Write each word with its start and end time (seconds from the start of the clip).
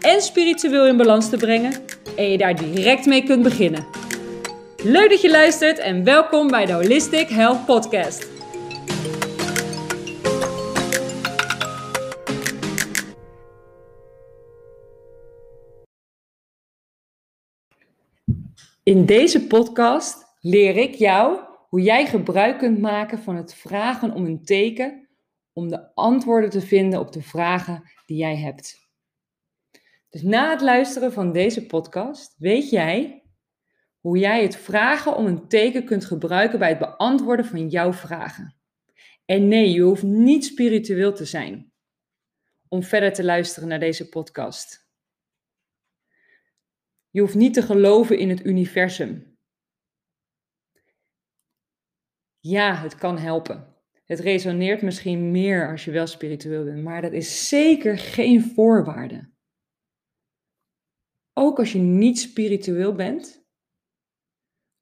en 0.00 0.20
spiritueel 0.20 0.86
in 0.86 0.96
balans 0.96 1.28
te 1.28 1.36
brengen 1.36 1.72
en 2.16 2.30
je 2.30 2.38
daar 2.38 2.56
direct 2.56 3.06
mee 3.06 3.22
kunt 3.22 3.42
beginnen. 3.42 3.86
Leuk 4.82 5.10
dat 5.10 5.20
je 5.20 5.30
luistert 5.30 5.78
en 5.78 6.04
welkom 6.04 6.48
bij 6.48 6.66
de 6.66 6.72
Holistic 6.72 7.28
Health 7.28 7.64
Podcast. 7.66 8.36
In 18.82 19.06
deze 19.06 19.46
podcast 19.46 20.36
leer 20.40 20.76
ik 20.76 20.94
jou 20.94 21.40
hoe 21.68 21.80
jij 21.80 22.06
gebruik 22.06 22.58
kunt 22.58 22.80
maken 22.80 23.18
van 23.18 23.36
het 23.36 23.54
vragen 23.54 24.12
om 24.12 24.24
een 24.24 24.44
teken 24.44 25.08
om 25.52 25.68
de 25.68 25.94
antwoorden 25.94 26.50
te 26.50 26.60
vinden 26.60 27.00
op 27.00 27.12
de 27.12 27.22
vragen 27.22 27.82
die 28.06 28.16
jij 28.16 28.36
hebt. 28.36 28.87
Dus 30.08 30.22
na 30.22 30.50
het 30.50 30.60
luisteren 30.60 31.12
van 31.12 31.32
deze 31.32 31.66
podcast 31.66 32.34
weet 32.38 32.70
jij 32.70 33.22
hoe 34.00 34.18
jij 34.18 34.42
het 34.42 34.56
vragen 34.56 35.16
om 35.16 35.26
een 35.26 35.48
teken 35.48 35.84
kunt 35.84 36.04
gebruiken 36.04 36.58
bij 36.58 36.68
het 36.68 36.78
beantwoorden 36.78 37.44
van 37.44 37.68
jouw 37.68 37.92
vragen. 37.92 38.56
En 39.24 39.48
nee, 39.48 39.70
je 39.70 39.80
hoeft 39.80 40.02
niet 40.02 40.44
spiritueel 40.44 41.12
te 41.12 41.24
zijn 41.24 41.72
om 42.68 42.82
verder 42.82 43.12
te 43.12 43.24
luisteren 43.24 43.68
naar 43.68 43.80
deze 43.80 44.08
podcast. 44.08 44.86
Je 47.10 47.20
hoeft 47.20 47.34
niet 47.34 47.54
te 47.54 47.62
geloven 47.62 48.18
in 48.18 48.28
het 48.28 48.44
universum. 48.44 49.38
Ja, 52.40 52.74
het 52.74 52.94
kan 52.94 53.18
helpen. 53.18 53.76
Het 54.04 54.20
resoneert 54.20 54.82
misschien 54.82 55.30
meer 55.30 55.70
als 55.70 55.84
je 55.84 55.90
wel 55.90 56.06
spiritueel 56.06 56.64
bent, 56.64 56.82
maar 56.82 57.02
dat 57.02 57.12
is 57.12 57.48
zeker 57.48 57.98
geen 57.98 58.42
voorwaarde. 58.54 59.36
Ook 61.40 61.58
als 61.58 61.72
je 61.72 61.78
niet 61.78 62.18
spiritueel 62.18 62.94
bent, 62.94 63.46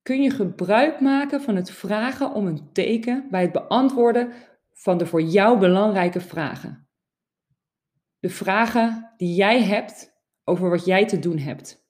kun 0.03 0.23
je 0.23 0.31
gebruik 0.31 1.01
maken 1.01 1.41
van 1.41 1.57
het 1.57 1.71
vragen 1.71 2.33
om 2.33 2.47
een 2.47 2.73
teken 2.73 3.27
bij 3.31 3.43
het 3.43 3.53
beantwoorden 3.53 4.33
van 4.73 4.99
de 4.99 5.07
voor 5.07 5.23
jou 5.23 5.59
belangrijke 5.59 6.21
vragen. 6.21 6.89
De 8.19 8.29
vragen 8.29 9.15
die 9.17 9.35
jij 9.35 9.63
hebt 9.63 10.13
over 10.45 10.71
wat 10.71 10.85
jij 10.85 11.07
te 11.07 11.19
doen 11.19 11.39
hebt. 11.39 11.87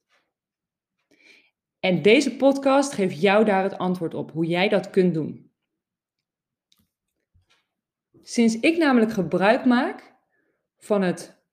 En 1.81 2.03
deze 2.03 2.37
podcast 2.37 2.92
geeft 2.92 3.20
jou 3.20 3.44
daar 3.44 3.62
het 3.62 3.78
antwoord 3.78 4.14
op, 4.14 4.31
hoe 4.31 4.47
jij 4.47 4.69
dat 4.69 4.91
kunt 4.91 5.14
doen. 5.14 5.53
Sinds 8.22 8.61
ik 8.61 8.77
namelijk 8.77 9.12
gebruik 9.12 9.64
maak 9.64 10.14
van 10.77 11.03
het 11.03 11.44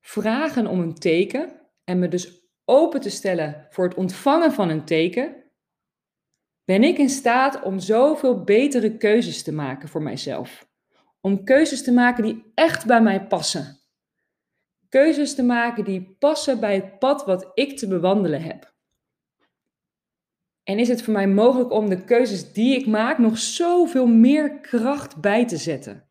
vragen 0.00 0.66
om 0.66 0.80
een 0.80 0.94
teken 0.94 1.60
en 1.84 1.98
me 1.98 2.08
dus 2.08 2.42
open 2.64 3.00
te 3.00 3.10
stellen 3.10 3.66
voor 3.70 3.84
het 3.84 3.94
ontvangen 3.94 4.52
van 4.52 4.68
een 4.68 4.84
teken, 4.84 5.44
ben 6.64 6.82
ik 6.82 6.98
in 6.98 7.08
staat 7.08 7.62
om 7.62 7.78
zoveel 7.78 8.44
betere 8.44 8.96
keuzes 8.96 9.42
te 9.42 9.52
maken 9.52 9.88
voor 9.88 10.02
mijzelf. 10.02 10.68
Om 11.20 11.44
keuzes 11.44 11.82
te 11.82 11.92
maken 11.92 12.24
die 12.24 12.52
echt 12.54 12.86
bij 12.86 13.02
mij 13.02 13.26
passen. 13.26 13.78
Keuzes 14.88 15.34
te 15.34 15.42
maken 15.42 15.84
die 15.84 16.16
passen 16.18 16.60
bij 16.60 16.74
het 16.74 16.98
pad 16.98 17.24
wat 17.24 17.50
ik 17.54 17.78
te 17.78 17.88
bewandelen 17.88 18.42
heb. 18.42 18.74
En 20.62 20.78
is 20.78 20.88
het 20.88 21.02
voor 21.02 21.12
mij 21.12 21.28
mogelijk 21.28 21.70
om 21.70 21.88
de 21.88 22.04
keuzes 22.04 22.52
die 22.52 22.78
ik 22.78 22.86
maak 22.86 23.18
nog 23.18 23.38
zoveel 23.38 24.06
meer 24.06 24.60
kracht 24.60 25.20
bij 25.20 25.46
te 25.46 25.56
zetten? 25.56 26.08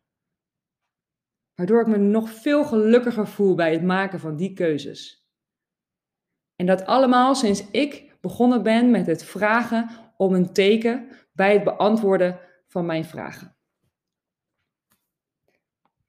Waardoor 1.54 1.80
ik 1.80 1.86
me 1.86 1.96
nog 1.96 2.30
veel 2.30 2.64
gelukkiger 2.64 3.28
voel 3.28 3.54
bij 3.54 3.72
het 3.72 3.82
maken 3.82 4.20
van 4.20 4.36
die 4.36 4.52
keuzes. 4.52 5.23
En 6.56 6.66
dat 6.66 6.86
allemaal 6.86 7.34
sinds 7.34 7.70
ik 7.70 8.16
begonnen 8.20 8.62
ben 8.62 8.90
met 8.90 9.06
het 9.06 9.24
vragen 9.24 9.88
om 10.16 10.34
een 10.34 10.52
teken 10.52 11.08
bij 11.32 11.52
het 11.52 11.64
beantwoorden 11.64 12.40
van 12.66 12.86
mijn 12.86 13.04
vragen. 13.04 13.56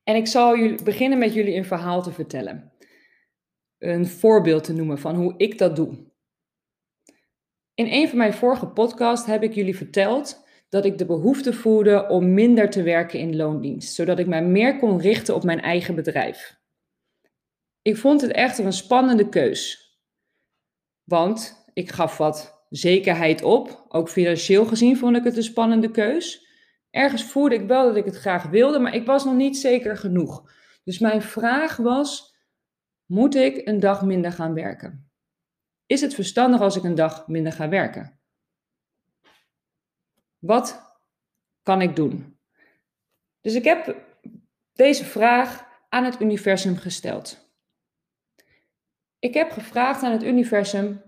En 0.04 0.16
ik 0.16 0.28
zal 0.28 0.58
jullie, 0.58 0.84
beginnen 0.84 1.18
met 1.18 1.34
jullie 1.34 1.56
een 1.56 1.66
verhaal 1.66 2.02
te 2.02 2.12
vertellen. 2.12 2.72
Een 3.78 4.08
voorbeeld 4.08 4.64
te 4.64 4.74
noemen 4.74 5.00
van 5.00 5.16
hoe 5.16 5.34
ik 5.38 5.58
dat 5.58 5.76
doe. 5.76 6.14
In 7.74 7.88
een 7.88 8.10
van 8.10 8.18
mijn 8.18 8.34
vorige 8.34 8.68
podcasts 8.68 9.28
heb 9.28 9.44
ik 9.44 9.54
jullie 9.54 9.78
verteld 9.78 10.46
dat 10.70 10.86
ik 10.86 10.98
de 10.98 11.06
behoefte 11.06 11.54
voelde 11.54 12.08
om 12.08 12.34
minder 12.34 12.70
te 12.70 12.84
werken 12.84 13.20
in 13.20 13.36
loondienst, 13.36 13.94
zodat 13.94 14.20
ik 14.20 14.28
mij 14.28 14.44
meer 14.44 14.80
kon 14.80 15.00
richten 15.00 15.36
op 15.36 15.44
mijn 15.44 15.62
eigen 15.62 15.96
bedrijf. 15.96 16.60
Ik 17.82 17.98
vond 17.98 18.22
het 18.22 18.32
echter 18.32 18.66
een 18.66 18.74
spannende 18.74 19.30
keus, 19.30 19.85
want 21.06 21.70
ik 21.74 21.92
gaf 21.92 22.18
wat 22.18 22.66
zekerheid 22.70 23.42
op. 23.44 23.86
Ook 23.90 24.10
financieel 24.10 24.66
gezien 24.66 24.98
vond 24.98 25.16
ik 25.16 25.24
het 25.24 25.38
een 25.38 25.44
spannende 25.44 25.92
keus. 25.92 26.48
Ergens 26.90 27.24
voelde 27.24 27.56
ik 27.56 27.68
wel 27.68 27.86
dat 27.86 27.96
ik 27.96 28.06
het 28.06 28.16
graag 28.16 28.44
wilde, 28.44 28.80
maar 28.80 28.96
ik 28.96 29.06
was 29.06 29.26
nog 29.26 29.34
niet 29.34 29.58
zeker 29.58 29.98
genoeg. 29.98 30.52
Dus 30.84 31.00
mijn 31.00 31.22
vraag 31.22 31.76
was: 31.76 32.36
moet 33.06 33.36
ik 33.36 33.68
een 33.68 33.80
dag 33.80 34.02
minder 34.02 34.32
gaan 34.32 34.54
werken? 34.54 35.10
Is 35.86 36.02
het 36.02 36.14
verstandig 36.14 36.62
als 36.62 36.76
ik 36.76 36.84
een 36.84 36.96
dag 36.96 37.28
minder 37.28 37.52
ga 37.52 37.70
werken? 37.70 38.20
Wat 40.40 40.98
kan 41.64 41.82
ik 41.82 41.96
doen? 41.96 42.40
Dus 43.42 43.54
ik 43.54 43.64
heb 43.64 43.96
deze 44.74 45.06
vraag 45.06 45.66
aan 45.90 46.04
het 46.04 46.22
universum 46.22 46.78
gesteld. 46.78 47.45
Ik 49.20 49.34
heb 49.34 49.52
gevraagd 49.52 50.04
aan 50.04 50.12
het 50.12 50.24
universum 50.24 51.02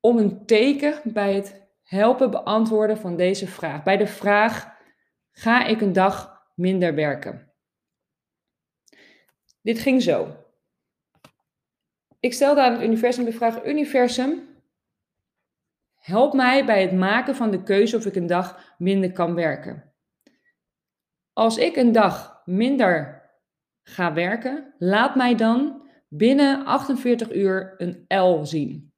om 0.00 0.18
een 0.18 0.46
teken 0.46 1.00
bij 1.04 1.34
het 1.34 1.68
helpen 1.82 2.30
beantwoorden 2.30 2.98
van 2.98 3.16
deze 3.16 3.46
vraag. 3.46 3.82
Bij 3.82 3.96
de 3.96 4.06
vraag: 4.06 4.76
ga 5.30 5.64
ik 5.64 5.80
een 5.80 5.92
dag 5.92 6.42
minder 6.54 6.94
werken? 6.94 7.52
Dit 9.62 9.78
ging 9.78 10.02
zo. 10.02 10.36
Ik 12.20 12.32
stelde 12.32 12.62
aan 12.62 12.72
het 12.72 12.82
universum 12.82 13.24
de 13.24 13.32
vraag: 13.32 13.64
Universum, 13.64 14.48
help 15.94 16.32
mij 16.32 16.64
bij 16.64 16.82
het 16.82 16.92
maken 16.92 17.36
van 17.36 17.50
de 17.50 17.62
keuze 17.62 17.96
of 17.96 18.06
ik 18.06 18.14
een 18.14 18.26
dag 18.26 18.74
minder 18.78 19.12
kan 19.12 19.34
werken. 19.34 19.92
Als 21.32 21.56
ik 21.56 21.76
een 21.76 21.92
dag 21.92 22.42
minder 22.44 23.22
ga 23.82 24.12
werken, 24.12 24.74
laat 24.78 25.14
mij 25.14 25.34
dan 25.34 25.87
binnen 26.08 26.64
48 26.64 27.32
uur 27.32 27.74
een 27.76 28.04
L 28.08 28.44
zien. 28.44 28.92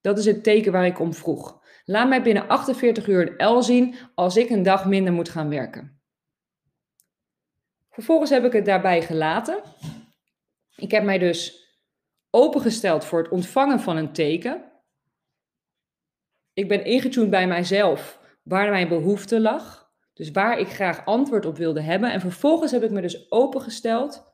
Dat 0.00 0.18
is 0.18 0.24
het 0.24 0.42
teken 0.42 0.72
waar 0.72 0.86
ik 0.86 0.98
om 0.98 1.14
vroeg. 1.14 1.60
Laat 1.84 2.08
mij 2.08 2.22
binnen 2.22 2.48
48 2.48 3.08
uur 3.08 3.38
een 3.38 3.46
L 3.46 3.62
zien 3.62 3.94
als 4.14 4.36
ik 4.36 4.50
een 4.50 4.62
dag 4.62 4.86
minder 4.86 5.12
moet 5.12 5.28
gaan 5.28 5.48
werken. 5.48 6.00
Vervolgens 7.90 8.30
heb 8.30 8.44
ik 8.44 8.52
het 8.52 8.64
daarbij 8.64 9.02
gelaten. 9.02 9.62
Ik 10.76 10.90
heb 10.90 11.04
mij 11.04 11.18
dus 11.18 11.68
opengesteld 12.30 13.04
voor 13.04 13.18
het 13.22 13.30
ontvangen 13.30 13.80
van 13.80 13.96
een 13.96 14.12
teken. 14.12 14.72
Ik 16.52 16.68
ben 16.68 16.84
ingetuned 16.84 17.30
bij 17.30 17.46
mijzelf 17.46 18.20
waar 18.42 18.70
mijn 18.70 18.88
behoefte 18.88 19.40
lag. 19.40 19.90
Dus 20.12 20.30
waar 20.30 20.58
ik 20.58 20.68
graag 20.68 21.04
antwoord 21.04 21.46
op 21.46 21.56
wilde 21.56 21.80
hebben. 21.80 22.12
En 22.12 22.20
vervolgens 22.20 22.72
heb 22.72 22.82
ik 22.82 22.90
me 22.90 23.00
dus 23.00 23.30
opengesteld 23.30 24.29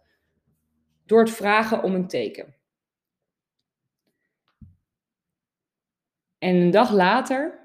door 1.06 1.20
het 1.20 1.30
vragen 1.30 1.82
om 1.82 1.94
een 1.94 2.08
teken. 2.08 2.54
En 6.38 6.54
een 6.54 6.70
dag 6.70 6.92
later 6.92 7.58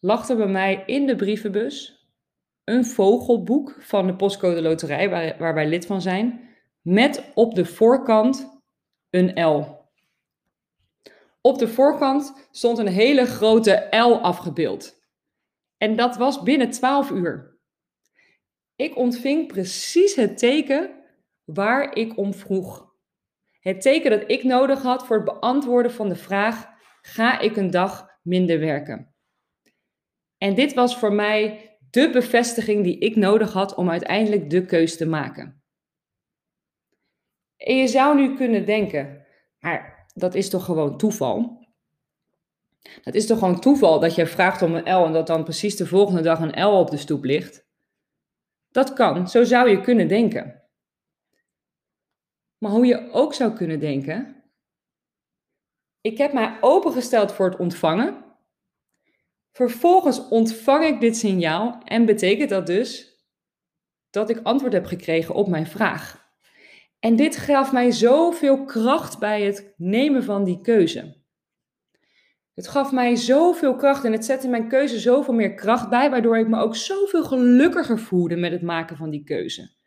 lag 0.00 0.28
er 0.28 0.36
bij 0.36 0.46
mij 0.46 0.82
in 0.86 1.06
de 1.06 1.16
brievenbus 1.16 2.06
een 2.64 2.84
vogelboek 2.84 3.76
van 3.80 4.06
de 4.06 4.16
Postcode 4.16 4.62
Loterij, 4.62 5.10
waar, 5.10 5.38
waar 5.38 5.54
wij 5.54 5.68
lid 5.68 5.86
van 5.86 6.02
zijn, 6.02 6.48
met 6.82 7.30
op 7.34 7.54
de 7.54 7.64
voorkant 7.64 8.60
een 9.10 9.44
L. 9.44 9.76
Op 11.40 11.58
de 11.58 11.68
voorkant 11.68 12.48
stond 12.50 12.78
een 12.78 12.88
hele 12.88 13.26
grote 13.26 13.86
L 13.90 14.12
afgebeeld. 14.22 15.06
En 15.76 15.96
dat 15.96 16.16
was 16.16 16.42
binnen 16.42 16.70
12 16.70 17.10
uur. 17.10 17.58
Ik 18.76 18.96
ontving 18.96 19.46
precies 19.46 20.14
het 20.14 20.38
teken 20.38 20.97
waar 21.54 21.94
ik 21.94 22.16
om 22.16 22.34
vroeg. 22.34 22.86
Het 23.60 23.80
teken 23.80 24.10
dat 24.10 24.30
ik 24.30 24.44
nodig 24.44 24.82
had 24.82 25.06
voor 25.06 25.16
het 25.16 25.24
beantwoorden 25.24 25.92
van 25.92 26.08
de 26.08 26.16
vraag: 26.16 26.68
ga 27.02 27.38
ik 27.38 27.56
een 27.56 27.70
dag 27.70 28.18
minder 28.22 28.58
werken? 28.60 29.14
En 30.38 30.54
dit 30.54 30.74
was 30.74 30.98
voor 30.98 31.12
mij 31.12 31.70
de 31.90 32.10
bevestiging 32.10 32.84
die 32.84 32.98
ik 32.98 33.16
nodig 33.16 33.52
had 33.52 33.74
om 33.74 33.90
uiteindelijk 33.90 34.50
de 34.50 34.64
keus 34.64 34.96
te 34.96 35.06
maken. 35.06 35.62
En 37.56 37.76
je 37.76 37.86
zou 37.86 38.16
nu 38.16 38.36
kunnen 38.36 38.66
denken, 38.66 39.26
maar 39.58 40.06
dat 40.14 40.34
is 40.34 40.50
toch 40.50 40.64
gewoon 40.64 40.98
toeval? 40.98 41.66
Het 43.02 43.14
is 43.14 43.26
toch 43.26 43.38
gewoon 43.38 43.60
toeval 43.60 44.00
dat 44.00 44.14
je 44.14 44.26
vraagt 44.26 44.62
om 44.62 44.74
een 44.74 44.94
L 44.94 45.04
en 45.04 45.12
dat 45.12 45.26
dan 45.26 45.44
precies 45.44 45.76
de 45.76 45.86
volgende 45.86 46.22
dag 46.22 46.40
een 46.40 46.64
L 46.64 46.78
op 46.78 46.90
de 46.90 46.96
stoep 46.96 47.24
ligt? 47.24 47.66
Dat 48.70 48.92
kan, 48.92 49.28
zo 49.28 49.44
zou 49.44 49.68
je 49.68 49.80
kunnen 49.80 50.08
denken. 50.08 50.67
Maar 52.58 52.70
hoe 52.70 52.86
je 52.86 53.10
ook 53.10 53.34
zou 53.34 53.52
kunnen 53.52 53.80
denken, 53.80 54.44
ik 56.00 56.18
heb 56.18 56.32
mij 56.32 56.58
opengesteld 56.60 57.32
voor 57.32 57.50
het 57.50 57.58
ontvangen. 57.58 58.24
Vervolgens 59.52 60.28
ontvang 60.28 60.84
ik 60.84 61.00
dit 61.00 61.16
signaal 61.16 61.80
en 61.84 62.04
betekent 62.04 62.50
dat 62.50 62.66
dus 62.66 63.16
dat 64.10 64.30
ik 64.30 64.40
antwoord 64.42 64.72
heb 64.72 64.86
gekregen 64.86 65.34
op 65.34 65.48
mijn 65.48 65.66
vraag. 65.66 66.26
En 66.98 67.16
dit 67.16 67.36
gaf 67.36 67.72
mij 67.72 67.90
zoveel 67.90 68.64
kracht 68.64 69.18
bij 69.18 69.42
het 69.42 69.74
nemen 69.76 70.24
van 70.24 70.44
die 70.44 70.60
keuze. 70.60 71.16
Het 72.54 72.68
gaf 72.68 72.92
mij 72.92 73.16
zoveel 73.16 73.76
kracht 73.76 74.04
en 74.04 74.12
het 74.12 74.24
zette 74.24 74.48
mijn 74.48 74.68
keuze 74.68 74.98
zoveel 74.98 75.34
meer 75.34 75.54
kracht 75.54 75.88
bij, 75.88 76.10
waardoor 76.10 76.38
ik 76.38 76.48
me 76.48 76.60
ook 76.60 76.76
zoveel 76.76 77.24
gelukkiger 77.24 77.98
voelde 77.98 78.36
met 78.36 78.52
het 78.52 78.62
maken 78.62 78.96
van 78.96 79.10
die 79.10 79.24
keuze. 79.24 79.77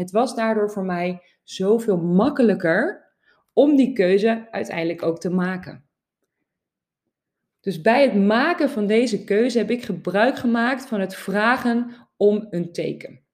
Het 0.00 0.10
was 0.10 0.34
daardoor 0.34 0.70
voor 0.70 0.84
mij 0.84 1.22
zoveel 1.42 1.96
makkelijker 1.96 3.12
om 3.52 3.76
die 3.76 3.92
keuze 3.92 4.48
uiteindelijk 4.50 5.02
ook 5.02 5.20
te 5.20 5.30
maken. 5.30 5.88
Dus 7.60 7.80
bij 7.80 8.02
het 8.02 8.14
maken 8.14 8.70
van 8.70 8.86
deze 8.86 9.24
keuze 9.24 9.58
heb 9.58 9.70
ik 9.70 9.82
gebruik 9.82 10.36
gemaakt 10.36 10.86
van 10.86 11.00
het 11.00 11.14
vragen 11.14 12.08
om 12.16 12.46
een 12.50 12.72
teken. 12.72 13.24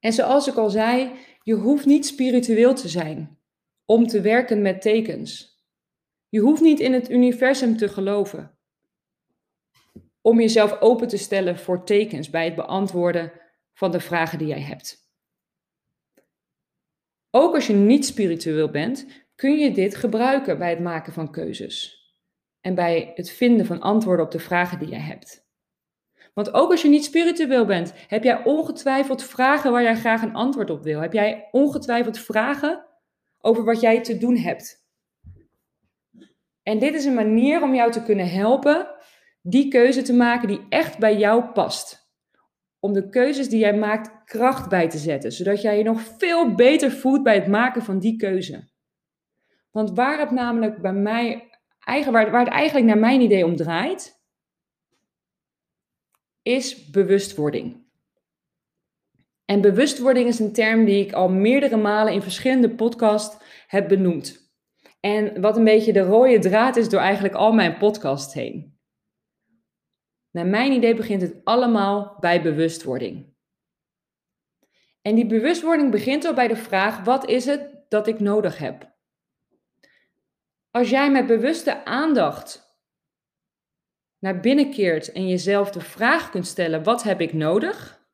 En 0.00 0.12
zoals 0.12 0.48
ik 0.48 0.56
al 0.56 0.70
zei, 0.70 1.12
je 1.42 1.54
hoeft 1.54 1.86
niet 1.86 2.06
spiritueel 2.06 2.74
te 2.74 2.88
zijn 2.88 3.38
om 3.84 4.06
te 4.06 4.20
werken 4.20 4.62
met 4.62 4.82
tekens. 4.82 5.62
Je 6.28 6.40
hoeft 6.40 6.62
niet 6.62 6.80
in 6.80 6.92
het 6.92 7.10
universum 7.10 7.76
te 7.76 7.88
geloven. 7.88 8.58
Om 10.20 10.40
jezelf 10.40 10.80
open 10.80 11.08
te 11.08 11.16
stellen 11.16 11.58
voor 11.58 11.84
tekens 11.84 12.30
bij 12.30 12.44
het 12.44 12.54
beantwoorden 12.54 13.32
van 13.74 13.90
de 13.90 14.00
vragen 14.00 14.38
die 14.38 14.48
jij 14.48 14.60
hebt. 14.60 15.02
Ook 17.30 17.54
als 17.54 17.66
je 17.66 17.72
niet 17.72 18.06
spiritueel 18.06 18.70
bent, 18.70 19.06
kun 19.34 19.58
je 19.58 19.72
dit 19.72 19.94
gebruiken 19.94 20.58
bij 20.58 20.70
het 20.70 20.80
maken 20.80 21.12
van 21.12 21.30
keuzes. 21.30 22.02
En 22.60 22.74
bij 22.74 23.12
het 23.14 23.30
vinden 23.30 23.66
van 23.66 23.80
antwoorden 23.80 24.24
op 24.24 24.30
de 24.30 24.38
vragen 24.38 24.78
die 24.78 24.88
jij 24.88 25.00
hebt. 25.00 25.44
Want 26.34 26.52
ook 26.52 26.70
als 26.70 26.82
je 26.82 26.88
niet 26.88 27.04
spiritueel 27.04 27.64
bent, 27.64 27.92
heb 28.06 28.24
jij 28.24 28.44
ongetwijfeld 28.44 29.22
vragen 29.22 29.72
waar 29.72 29.82
jij 29.82 29.96
graag 29.96 30.22
een 30.22 30.34
antwoord 30.34 30.70
op 30.70 30.82
wil. 30.82 31.00
Heb 31.00 31.12
jij 31.12 31.48
ongetwijfeld 31.50 32.18
vragen 32.18 32.86
over 33.38 33.64
wat 33.64 33.80
jij 33.80 34.02
te 34.02 34.18
doen 34.18 34.36
hebt. 34.36 34.86
En 36.62 36.78
dit 36.78 36.94
is 36.94 37.04
een 37.04 37.14
manier 37.14 37.62
om 37.62 37.74
jou 37.74 37.92
te 37.92 38.02
kunnen 38.02 38.30
helpen 38.30 38.94
die 39.42 39.68
keuze 39.68 40.02
te 40.02 40.14
maken 40.14 40.48
die 40.48 40.66
echt 40.68 40.98
bij 40.98 41.16
jou 41.16 41.44
past. 41.44 42.03
Om 42.84 42.92
de 42.92 43.08
keuzes 43.08 43.48
die 43.48 43.58
jij 43.58 43.76
maakt 43.76 44.24
kracht 44.24 44.68
bij 44.68 44.88
te 44.88 44.98
zetten, 44.98 45.32
zodat 45.32 45.62
jij 45.62 45.78
je 45.78 45.84
nog 45.84 46.00
veel 46.00 46.54
beter 46.54 46.90
voelt 46.90 47.22
bij 47.22 47.34
het 47.34 47.46
maken 47.46 47.82
van 47.82 47.98
die 47.98 48.16
keuze. 48.16 48.68
Want 49.70 49.90
waar 49.90 50.18
het 50.18 50.30
namelijk 50.30 50.82
bij 50.82 50.92
mij, 50.92 51.50
waar, 52.10 52.38
het 52.38 52.48
eigenlijk 52.48 52.86
naar 52.86 52.98
mijn 52.98 53.20
idee 53.20 53.44
om 53.44 53.56
draait, 53.56 54.22
is 56.42 56.90
bewustwording. 56.90 57.86
En 59.44 59.60
bewustwording 59.60 60.28
is 60.28 60.38
een 60.38 60.52
term 60.52 60.84
die 60.84 61.06
ik 61.06 61.12
al 61.12 61.28
meerdere 61.28 61.76
malen 61.76 62.12
in 62.12 62.22
verschillende 62.22 62.70
podcasts 62.70 63.44
heb 63.66 63.88
benoemd. 63.88 64.54
En 65.00 65.40
wat 65.40 65.56
een 65.56 65.64
beetje 65.64 65.92
de 65.92 66.00
rode 66.00 66.38
draad 66.38 66.76
is 66.76 66.88
door 66.88 67.00
eigenlijk 67.00 67.34
al 67.34 67.52
mijn 67.52 67.76
podcast 67.76 68.32
heen. 68.32 68.73
Naar 70.34 70.46
mijn 70.46 70.72
idee 70.72 70.94
begint 70.94 71.22
het 71.22 71.44
allemaal 71.44 72.16
bij 72.20 72.42
bewustwording. 72.42 73.34
En 75.02 75.14
die 75.14 75.26
bewustwording 75.26 75.90
begint 75.90 76.24
al 76.24 76.34
bij 76.34 76.48
de 76.48 76.56
vraag: 76.56 77.04
wat 77.04 77.28
is 77.28 77.44
het 77.44 77.70
dat 77.88 78.06
ik 78.06 78.20
nodig 78.20 78.58
heb? 78.58 78.92
Als 80.70 80.90
jij 80.90 81.10
met 81.10 81.26
bewuste 81.26 81.84
aandacht 81.84 82.78
naar 84.18 84.40
binnen 84.40 84.70
keert 84.70 85.12
en 85.12 85.28
jezelf 85.28 85.70
de 85.70 85.80
vraag 85.80 86.30
kunt 86.30 86.46
stellen: 86.46 86.82
wat 86.82 87.02
heb 87.02 87.20
ik 87.20 87.32
nodig? 87.32 88.06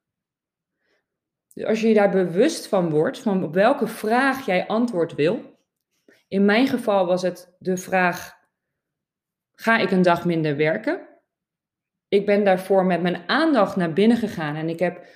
Dus 1.52 1.64
als 1.64 1.80
je 1.80 1.88
je 1.88 1.94
daar 1.94 2.10
bewust 2.10 2.66
van 2.66 2.90
wordt, 2.90 3.18
van 3.18 3.44
op 3.44 3.54
welke 3.54 3.86
vraag 3.86 4.46
jij 4.46 4.66
antwoord 4.66 5.14
wil, 5.14 5.58
in 6.28 6.44
mijn 6.44 6.66
geval 6.66 7.06
was 7.06 7.22
het 7.22 7.56
de 7.58 7.76
vraag: 7.76 8.48
ga 9.54 9.78
ik 9.78 9.90
een 9.90 10.02
dag 10.02 10.24
minder 10.24 10.56
werken? 10.56 11.08
Ik 12.10 12.26
ben 12.26 12.44
daarvoor 12.44 12.84
met 12.84 13.02
mijn 13.02 13.28
aandacht 13.28 13.76
naar 13.76 13.92
binnen 13.92 14.16
gegaan 14.16 14.54
en 14.54 14.68
ik 14.68 14.78
heb, 14.78 15.06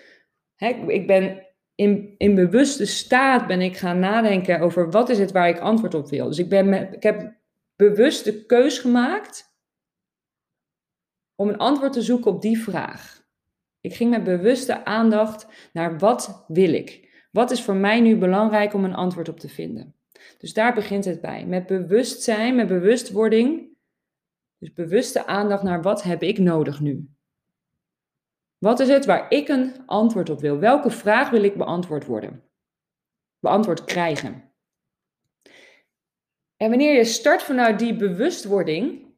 hè, 0.54 0.68
ik 0.68 1.06
ben 1.06 1.46
in, 1.74 2.14
in 2.18 2.34
bewuste 2.34 2.86
staat 2.86 3.46
ben 3.46 3.60
ik 3.60 3.76
gaan 3.76 3.98
nadenken 3.98 4.60
over 4.60 4.90
wat 4.90 5.08
is 5.08 5.18
het 5.18 5.32
waar 5.32 5.48
ik 5.48 5.58
antwoord 5.58 5.94
op 5.94 6.08
wil. 6.08 6.26
Dus 6.26 6.38
ik, 6.38 6.48
ben 6.48 6.92
ik 6.92 7.02
heb 7.02 7.36
bewust 7.76 8.24
de 8.24 8.46
keus 8.46 8.78
gemaakt 8.78 9.56
om 11.34 11.48
een 11.48 11.58
antwoord 11.58 11.92
te 11.92 12.02
zoeken 12.02 12.30
op 12.30 12.42
die 12.42 12.58
vraag. 12.58 13.22
Ik 13.80 13.94
ging 13.94 14.10
met 14.10 14.24
bewuste 14.24 14.84
aandacht 14.84 15.46
naar 15.72 15.98
wat 15.98 16.44
wil 16.48 16.72
ik? 16.72 17.12
Wat 17.30 17.50
is 17.50 17.62
voor 17.62 17.76
mij 17.76 18.00
nu 18.00 18.16
belangrijk 18.16 18.74
om 18.74 18.84
een 18.84 18.94
antwoord 18.94 19.28
op 19.28 19.40
te 19.40 19.48
vinden? 19.48 19.94
Dus 20.38 20.52
daar 20.52 20.74
begint 20.74 21.04
het 21.04 21.20
bij. 21.20 21.46
Met 21.46 21.66
bewustzijn, 21.66 22.54
met 22.54 22.68
bewustwording. 22.68 23.73
Dus 24.64 24.72
bewuste 24.72 25.26
aandacht 25.26 25.62
naar 25.62 25.82
wat 25.82 26.02
heb 26.02 26.22
ik 26.22 26.38
nodig 26.38 26.80
nu? 26.80 27.08
Wat 28.58 28.80
is 28.80 28.88
het 28.88 29.04
waar 29.04 29.30
ik 29.30 29.48
een 29.48 29.86
antwoord 29.86 30.30
op 30.30 30.40
wil? 30.40 30.58
Welke 30.58 30.90
vraag 30.90 31.30
wil 31.30 31.42
ik 31.42 31.56
beantwoord 31.56 32.06
worden? 32.06 32.42
Beantwoord 33.38 33.84
krijgen. 33.84 34.52
En 36.56 36.68
wanneer 36.68 36.94
je 36.94 37.04
start 37.04 37.42
vanuit 37.42 37.78
die 37.78 37.96
bewustwording, 37.96 39.14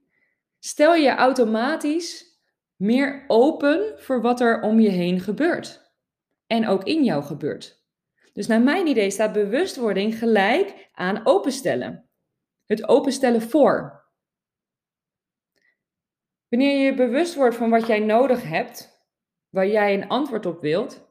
stel 0.59 0.95
je 0.95 1.11
automatisch 1.11 2.41
meer 2.77 3.25
open 3.27 3.95
voor 3.97 4.21
wat 4.21 4.41
er 4.41 4.61
om 4.61 4.81
je 4.81 4.91
heen 4.91 5.21
gebeurt. 5.21 5.95
En 6.47 6.67
ook 6.67 6.85
in 6.85 7.05
jou 7.05 7.23
gebeurt. 7.23 7.85
Dus 8.33 8.47
naar 8.47 8.63
mijn 8.63 8.87
idee 8.87 9.11
staat 9.11 9.33
bewustwording 9.33 10.19
gelijk 10.19 10.89
aan 10.93 11.27
openstellen. 11.27 12.09
Het 12.65 12.89
openstellen 12.89 13.43
voor. 13.43 14.06
Wanneer 16.57 16.85
je 16.85 16.95
bewust 16.95 17.35
wordt 17.35 17.57
van 17.57 17.71
wat 17.71 17.87
jij 17.87 17.99
nodig 17.99 18.43
hebt, 18.43 19.05
waar 19.49 19.67
jij 19.67 19.95
een 19.95 20.09
antwoord 20.09 20.47
op 20.47 20.61
wilt, 20.61 21.09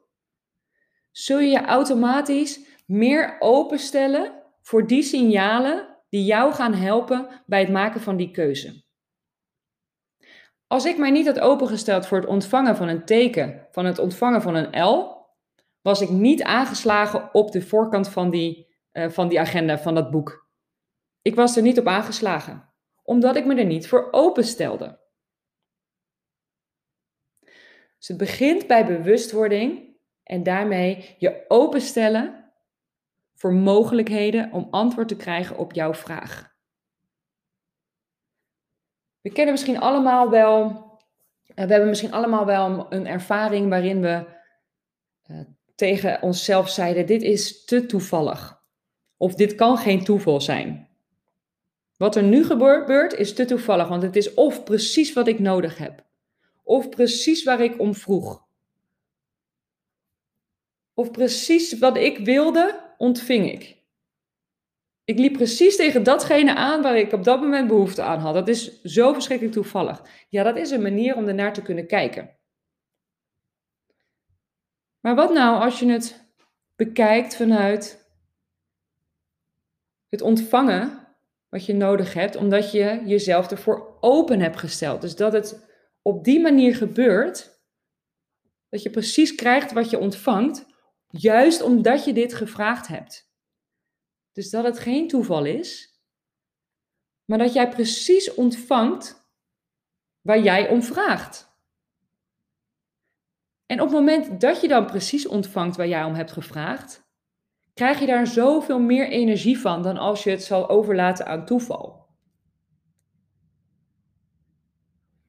zul 1.11 1.39
je 1.39 1.49
je 1.49 1.65
automatisch 1.65 2.59
meer 2.85 3.35
openstellen 3.39 4.43
voor 4.61 4.87
die 4.87 5.03
signalen 5.03 5.97
die 6.09 6.25
jou 6.25 6.53
gaan 6.53 6.73
helpen 6.73 7.27
bij 7.45 7.59
het 7.59 7.69
maken 7.69 8.01
van 8.01 8.17
die 8.17 8.31
keuze. 8.31 8.83
Als 10.67 10.85
ik 10.85 10.97
mij 10.97 11.11
niet 11.11 11.25
had 11.25 11.39
opengesteld 11.39 12.07
voor 12.07 12.17
het 12.17 12.29
ontvangen 12.29 12.75
van 12.75 12.87
een 12.87 13.05
teken, 13.05 13.67
van 13.71 13.85
het 13.85 13.99
ontvangen 13.99 14.41
van 14.41 14.55
een 14.55 14.83
L, 14.83 15.27
was 15.81 16.01
ik 16.01 16.09
niet 16.09 16.43
aangeslagen 16.43 17.33
op 17.33 17.51
de 17.51 17.61
voorkant 17.61 18.09
van 18.09 18.29
die, 18.29 18.75
uh, 18.93 19.09
van 19.09 19.27
die 19.27 19.39
agenda, 19.39 19.77
van 19.77 19.95
dat 19.95 20.11
boek. 20.11 20.49
Ik 21.21 21.35
was 21.35 21.55
er 21.55 21.61
niet 21.61 21.79
op 21.79 21.87
aangeslagen, 21.87 22.69
omdat 23.03 23.35
ik 23.35 23.45
me 23.45 23.55
er 23.55 23.65
niet 23.65 23.87
voor 23.87 24.07
openstelde. 24.11 25.03
Dus 28.05 28.17
het 28.17 28.27
begint 28.27 28.67
bij 28.67 28.85
bewustwording 28.85 29.95
en 30.23 30.43
daarmee 30.43 31.15
je 31.17 31.45
openstellen 31.47 32.53
voor 33.33 33.53
mogelijkheden 33.53 34.51
om 34.51 34.67
antwoord 34.71 35.07
te 35.07 35.15
krijgen 35.15 35.57
op 35.57 35.73
jouw 35.73 35.93
vraag. 35.93 36.53
We 39.21 39.31
kennen 39.31 39.53
misschien 39.53 39.79
allemaal 39.79 40.29
wel, 40.29 40.61
eh, 41.45 41.65
we 41.65 41.71
hebben 41.71 41.87
misschien 41.87 42.11
allemaal 42.11 42.45
wel 42.45 42.85
een 42.89 43.07
ervaring 43.07 43.69
waarin 43.69 44.01
we 44.01 44.25
uh, 45.31 45.39
tegen 45.75 46.21
onszelf 46.21 46.69
zeiden: 46.69 47.05
dit 47.05 47.21
is 47.21 47.65
te 47.65 47.85
toevallig. 47.85 48.63
Of 49.17 49.35
dit 49.35 49.55
kan 49.55 49.77
geen 49.77 50.03
toeval 50.03 50.41
zijn. 50.41 50.89
Wat 51.97 52.15
er 52.15 52.23
nu 52.23 52.43
gebeurt 52.43 53.13
is 53.13 53.33
te 53.33 53.45
toevallig, 53.45 53.87
want 53.87 54.01
het 54.01 54.15
is 54.15 54.33
of 54.33 54.63
precies 54.63 55.13
wat 55.13 55.27
ik 55.27 55.39
nodig 55.39 55.77
heb, 55.77 56.03
of 56.65 56.89
precies 56.89 57.43
waar 57.43 57.61
ik 57.61 57.79
om 57.79 57.95
vroeg. 57.95 58.43
Of 60.93 61.11
precies 61.11 61.79
wat 61.79 61.97
ik 61.97 62.17
wilde, 62.17 62.93
ontving 62.97 63.51
ik. 63.51 63.77
Ik 65.03 65.19
liep 65.19 65.33
precies 65.33 65.75
tegen 65.75 66.03
datgene 66.03 66.55
aan 66.55 66.81
waar 66.81 66.97
ik 66.97 67.11
op 67.11 67.23
dat 67.23 67.41
moment 67.41 67.67
behoefte 67.67 68.01
aan 68.01 68.19
had. 68.19 68.33
Dat 68.33 68.47
is 68.47 68.81
zo 68.81 69.13
verschrikkelijk 69.13 69.55
toevallig. 69.55 70.03
Ja, 70.29 70.43
dat 70.43 70.57
is 70.57 70.71
een 70.71 70.81
manier 70.81 71.15
om 71.15 71.27
ernaar 71.27 71.53
te 71.53 71.61
kunnen 71.61 71.87
kijken. 71.87 72.37
Maar 74.99 75.15
wat 75.15 75.33
nou 75.33 75.61
als 75.61 75.79
je 75.79 75.91
het 75.91 76.33
bekijkt 76.75 77.35
vanuit 77.35 78.09
het 80.09 80.21
ontvangen 80.21 81.07
wat 81.49 81.65
je 81.65 81.73
nodig 81.73 82.13
hebt, 82.13 82.35
omdat 82.35 82.71
je 82.71 83.01
jezelf 83.05 83.51
ervoor 83.51 83.97
open 83.99 84.39
hebt 84.39 84.57
gesteld. 84.57 85.01
Dus 85.01 85.15
dat 85.15 85.33
het 85.33 85.74
op 86.07 86.23
die 86.23 86.39
manier 86.39 86.75
gebeurt, 86.75 87.59
dat 88.69 88.81
je 88.83 88.89
precies 88.89 89.35
krijgt 89.35 89.71
wat 89.71 89.89
je 89.89 89.99
ontvangt, 89.99 90.65
juist 91.07 91.61
omdat 91.61 92.05
je 92.05 92.13
dit 92.13 92.33
gevraagd 92.33 92.87
hebt. 92.87 93.33
Dus 94.31 94.49
dat 94.49 94.63
het 94.63 94.79
geen 94.79 95.07
toeval 95.07 95.45
is, 95.45 95.99
maar 97.25 97.37
dat 97.37 97.53
jij 97.53 97.69
precies 97.69 98.33
ontvangt 98.33 99.29
waar 100.21 100.39
jij 100.39 100.69
om 100.69 100.83
vraagt. 100.83 101.53
En 103.65 103.81
op 103.81 103.87
het 103.87 103.97
moment 103.97 104.41
dat 104.41 104.61
je 104.61 104.67
dan 104.67 104.85
precies 104.85 105.27
ontvangt 105.27 105.75
waar 105.75 105.87
jij 105.87 106.03
om 106.03 106.13
hebt 106.13 106.31
gevraagd, 106.31 107.03
krijg 107.73 107.99
je 107.99 108.05
daar 108.05 108.27
zoveel 108.27 108.79
meer 108.79 109.07
energie 109.07 109.59
van 109.59 109.83
dan 109.83 109.97
als 109.97 110.23
je 110.23 110.29
het 110.29 110.43
zal 110.43 110.69
overlaten 110.69 111.25
aan 111.25 111.45
toeval. 111.45 112.04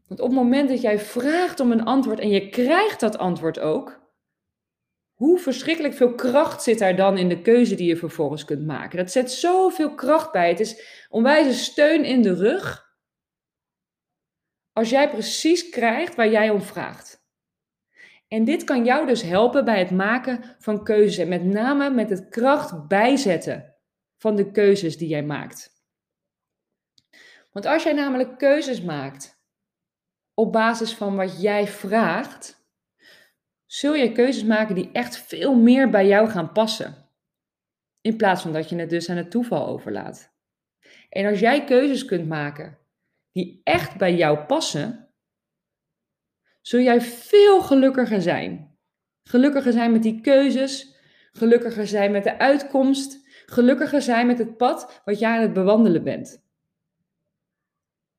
Want 0.06 0.20
op 0.20 0.26
het 0.26 0.36
moment 0.36 0.68
dat 0.68 0.80
jij 0.80 0.98
vraagt 0.98 1.60
om 1.60 1.72
een 1.72 1.84
antwoord 1.84 2.18
en 2.18 2.28
je 2.28 2.48
krijgt 2.48 3.00
dat 3.00 3.18
antwoord 3.18 3.58
ook, 3.58 4.04
hoe 5.12 5.38
verschrikkelijk 5.38 5.94
veel 5.94 6.14
kracht 6.14 6.62
zit 6.62 6.78
daar 6.78 6.96
dan 6.96 7.18
in 7.18 7.28
de 7.28 7.42
keuze 7.42 7.74
die 7.74 7.86
je 7.86 7.96
vervolgens 7.96 8.44
kunt 8.44 8.66
maken? 8.66 8.96
Dat 8.96 9.10
zet 9.10 9.30
zoveel 9.30 9.94
kracht 9.94 10.32
bij. 10.32 10.48
Het 10.48 10.60
is 10.60 11.06
onwijze 11.10 11.54
steun 11.54 12.04
in 12.04 12.22
de 12.22 12.34
rug. 12.34 12.94
Als 14.72 14.90
jij 14.90 15.10
precies 15.10 15.68
krijgt 15.68 16.14
waar 16.14 16.30
jij 16.30 16.50
om 16.50 16.62
vraagt. 16.62 17.24
En 18.28 18.44
dit 18.44 18.64
kan 18.64 18.84
jou 18.84 19.06
dus 19.06 19.22
helpen 19.22 19.64
bij 19.64 19.78
het 19.78 19.90
maken 19.90 20.56
van 20.58 20.84
keuzes. 20.84 21.18
En 21.18 21.28
met 21.28 21.44
name 21.44 21.90
met 21.90 22.10
het 22.10 22.28
kracht 22.28 22.88
bijzetten 22.88 23.74
van 24.16 24.36
de 24.36 24.50
keuzes 24.50 24.98
die 24.98 25.08
jij 25.08 25.22
maakt. 25.22 25.70
Want 27.52 27.66
als 27.66 27.82
jij 27.82 27.92
namelijk 27.92 28.38
keuzes 28.38 28.82
maakt 28.82 29.35
op 30.36 30.52
basis 30.52 30.94
van 30.94 31.16
wat 31.16 31.40
jij 31.40 31.66
vraagt, 31.66 32.66
zul 33.66 33.94
je 33.94 34.12
keuzes 34.12 34.44
maken 34.44 34.74
die 34.74 34.90
echt 34.92 35.16
veel 35.16 35.54
meer 35.54 35.90
bij 35.90 36.06
jou 36.06 36.28
gaan 36.28 36.52
passen. 36.52 36.94
In 38.00 38.16
plaats 38.16 38.42
van 38.42 38.52
dat 38.52 38.68
je 38.68 38.76
het 38.76 38.90
dus 38.90 39.10
aan 39.10 39.16
het 39.16 39.30
toeval 39.30 39.66
overlaat. 39.66 40.34
En 41.08 41.26
als 41.26 41.40
jij 41.40 41.64
keuzes 41.64 42.04
kunt 42.04 42.28
maken 42.28 42.78
die 43.32 43.60
echt 43.64 43.96
bij 43.96 44.14
jou 44.14 44.38
passen, 44.38 45.08
zul 46.60 46.80
jij 46.80 47.00
veel 47.00 47.60
gelukkiger 47.60 48.22
zijn. 48.22 48.78
Gelukkiger 49.22 49.72
zijn 49.72 49.92
met 49.92 50.02
die 50.02 50.20
keuzes, 50.20 50.94
gelukkiger 51.32 51.86
zijn 51.86 52.10
met 52.10 52.24
de 52.24 52.38
uitkomst, 52.38 53.26
gelukkiger 53.46 54.02
zijn 54.02 54.26
met 54.26 54.38
het 54.38 54.56
pad 54.56 55.00
wat 55.04 55.18
jij 55.18 55.30
aan 55.30 55.42
het 55.42 55.52
bewandelen 55.52 56.04
bent. 56.04 56.45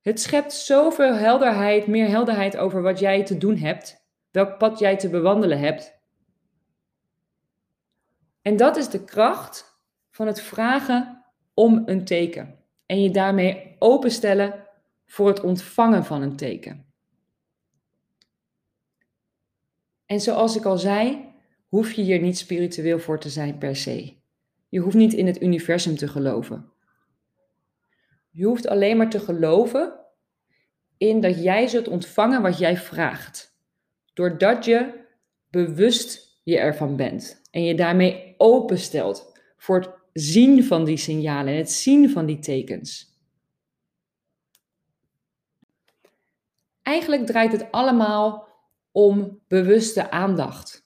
Het 0.08 0.22
schept 0.22 0.54
zoveel 0.54 1.14
helderheid, 1.14 1.88
meer 1.88 2.08
helderheid 2.08 2.58
over 2.58 2.82
wat 2.82 3.00
jij 3.00 3.24
te 3.24 3.38
doen 3.38 3.58
hebt 3.58 4.06
welk 4.32 4.58
pad 4.58 4.80
jij 4.80 4.98
te 4.98 5.10
bewandelen 5.10 5.60
hebt. 5.60 6.00
En 8.42 8.58
dat 8.58 8.78
is 8.78 8.90
de 8.90 9.04
kracht 9.04 9.82
van 10.10 10.28
het 10.28 10.42
vragen 10.42 11.26
om 11.54 11.84
een 11.86 12.06
teken. 12.06 12.56
En 12.86 13.02
je 13.02 13.12
daarmee 13.12 13.76
openstellen 13.80 14.68
voor 15.06 15.28
het 15.28 15.42
ontvangen 15.42 16.06
van 16.06 16.22
een 16.22 16.36
teken. 16.36 16.86
En 20.06 20.22
zoals 20.22 20.56
ik 20.56 20.66
al 20.66 20.78
zei, 20.78 21.34
hoef 21.68 21.92
je 21.92 22.02
hier 22.02 22.20
niet 22.20 22.38
spiritueel 22.38 23.00
voor 23.00 23.20
te 23.20 23.30
zijn 23.30 23.58
per 23.58 23.76
se. 23.76 24.16
Je 24.70 24.80
hoeft 24.80 24.96
niet 24.96 25.14
in 25.14 25.28
het 25.28 25.42
universum 25.42 25.96
te 25.96 26.08
geloven. 26.08 26.72
Je 28.38 28.46
hoeft 28.46 28.68
alleen 28.68 28.98
maar 28.98 29.10
te 29.10 29.20
geloven 29.20 29.97
in 30.98 31.22
dat 31.22 31.44
jij 31.44 31.68
zult 31.68 31.88
ontvangen 31.88 32.42
wat 32.42 32.58
jij 32.58 32.77
vraagt. 32.77 33.56
Doordat 34.13 34.66
je 34.66 35.06
bewust 35.50 36.39
je 36.44 36.58
ervan 36.58 36.96
bent 36.96 37.42
en 37.51 37.63
je 37.63 37.75
daarmee 37.75 38.36
openstelt 38.38 39.39
voor 39.58 39.80
het 39.80 39.89
zien 40.13 40.63
van 40.63 40.86
die 40.86 40.98
signalen 40.98 41.54
en 41.54 41.60
het 41.60 41.72
zien 41.72 42.10
van 42.10 42.25
die 42.25 42.39
tekens. 42.39 43.16
Eigenlijk 46.82 47.25
draait 47.25 47.51
het 47.51 47.72
allemaal 47.72 48.48
om 48.92 49.39
bewuste 49.48 50.12
aandacht. 50.12 50.86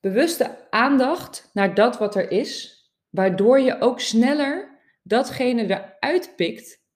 Bewuste 0.00 0.70
aandacht 0.70 1.50
naar 1.52 1.74
dat 1.74 1.98
wat 1.98 2.14
er 2.14 2.30
is, 2.30 2.82
waardoor 3.10 3.60
je 3.60 3.80
ook 3.80 4.00
sneller 4.00 4.77
datgene 5.08 5.62
eruit 5.62 6.32
pikt 6.36 6.86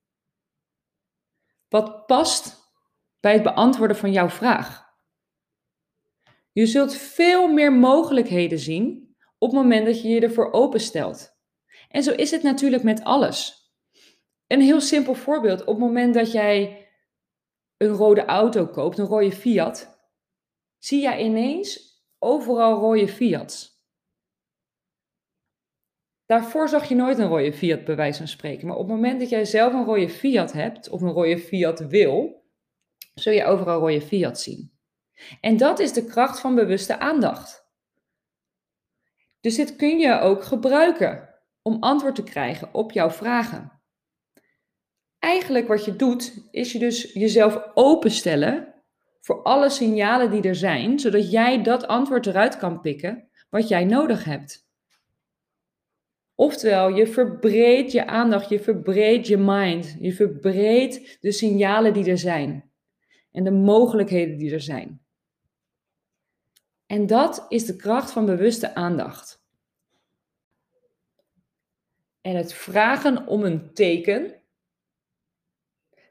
wat 1.69 2.07
past 2.07 2.61
bij 3.21 3.33
het 3.33 3.43
beantwoorden 3.43 3.97
van 3.97 4.13
jouw 4.13 4.29
vraag. 4.29 4.91
Je 6.53 6.67
zult 6.67 6.95
veel 6.95 7.49
meer 7.49 7.73
mogelijkheden 7.73 8.59
zien 8.59 9.17
op 9.39 9.51
het 9.51 9.61
moment 9.61 9.87
dat 9.87 10.03
je 10.03 10.09
je 10.09 10.21
ervoor 10.21 10.53
openstelt. 10.53 11.41
En 11.89 12.03
zo 12.03 12.11
is 12.11 12.31
het 12.31 12.43
natuurlijk 12.43 12.83
met 12.83 13.05
alles. 13.05 13.61
Een 14.47 14.61
heel 14.61 14.81
simpel 14.81 15.15
voorbeeld. 15.15 15.61
Op 15.61 15.67
het 15.67 15.79
moment 15.79 16.15
dat 16.15 16.33
jij 16.33 16.89
een 17.77 17.89
rode 17.89 18.25
auto 18.25 18.67
koopt, 18.67 18.99
een 18.99 19.07
rode 19.07 19.33
Fiat, 19.33 20.07
zie 20.79 21.01
jij 21.01 21.25
ineens 21.25 22.03
overal 22.19 22.81
rode 22.81 23.09
Fiats. 23.09 23.72
Daarvoor 26.33 26.69
zag 26.69 26.89
je 26.89 26.95
nooit 26.95 27.19
een 27.19 27.29
rode 27.29 27.53
Fiat, 27.53 27.85
bij 27.85 27.97
wijze 27.97 28.19
van 28.19 28.29
spreken. 28.29 28.67
Maar 28.67 28.77
op 28.77 28.89
het 28.89 28.97
moment 28.97 29.21
dat 29.21 29.29
jij 29.29 29.45
zelf 29.45 29.73
een 29.73 29.85
rode 29.85 30.09
Fiat 30.09 30.53
hebt, 30.53 30.89
of 30.89 31.01
een 31.01 31.13
rode 31.13 31.39
Fiat 31.39 31.87
wil, 31.87 32.45
zul 33.15 33.33
je 33.33 33.45
overal 33.45 33.81
rode 33.81 34.01
Fiat 34.01 34.41
zien. 34.41 34.73
En 35.41 35.57
dat 35.57 35.79
is 35.79 35.93
de 35.93 36.05
kracht 36.05 36.41
van 36.41 36.55
bewuste 36.55 36.99
aandacht. 36.99 37.67
Dus 39.41 39.57
dit 39.57 39.77
kun 39.77 39.99
je 39.99 40.19
ook 40.19 40.45
gebruiken 40.45 41.29
om 41.63 41.77
antwoord 41.83 42.15
te 42.15 42.23
krijgen 42.23 42.75
op 42.75 42.93
jouw 42.93 43.11
vragen. 43.11 43.83
Eigenlijk 45.19 45.69
wat 45.69 45.85
je 45.85 45.97
doet, 45.97 46.49
is 46.51 46.73
je 46.73 46.79
dus 46.79 47.13
jezelf 47.13 47.71
openstellen 47.75 48.75
voor 49.21 49.43
alle 49.43 49.71
signalen 49.71 50.31
die 50.31 50.43
er 50.43 50.57
zijn, 50.57 50.99
zodat 50.99 51.31
jij 51.31 51.63
dat 51.63 51.87
antwoord 51.87 52.27
eruit 52.27 52.57
kan 52.57 52.81
pikken 52.81 53.29
wat 53.51 53.69
jij 53.69 53.85
nodig 53.85 54.25
hebt. 54.25 54.62
Oftewel, 56.35 56.89
je 56.89 57.07
verbreedt 57.07 57.93
je 57.93 58.07
aandacht, 58.07 58.49
je 58.49 58.61
verbreedt 58.61 59.27
je 59.27 59.37
mind, 59.37 59.97
je 60.01 60.13
verbreedt 60.13 61.21
de 61.21 61.33
signalen 61.33 61.93
die 61.93 62.11
er 62.11 62.19
zijn 62.19 62.71
en 63.33 63.45
de 63.45 63.51
mogelijkheden 63.51 64.39
die 64.39 64.53
er 64.53 64.61
zijn. 64.61 65.01
En 66.87 67.07
dat 67.07 67.47
is 67.49 67.67
de 67.67 67.77
kracht 67.77 68.11
van 68.11 68.27
bewuste 68.27 68.75
aandacht. 68.75 69.45
En 72.21 72.37
het 72.37 72.55
vragen 72.55 73.27
om 73.27 73.45
een 73.45 73.75
teken 73.75 74.43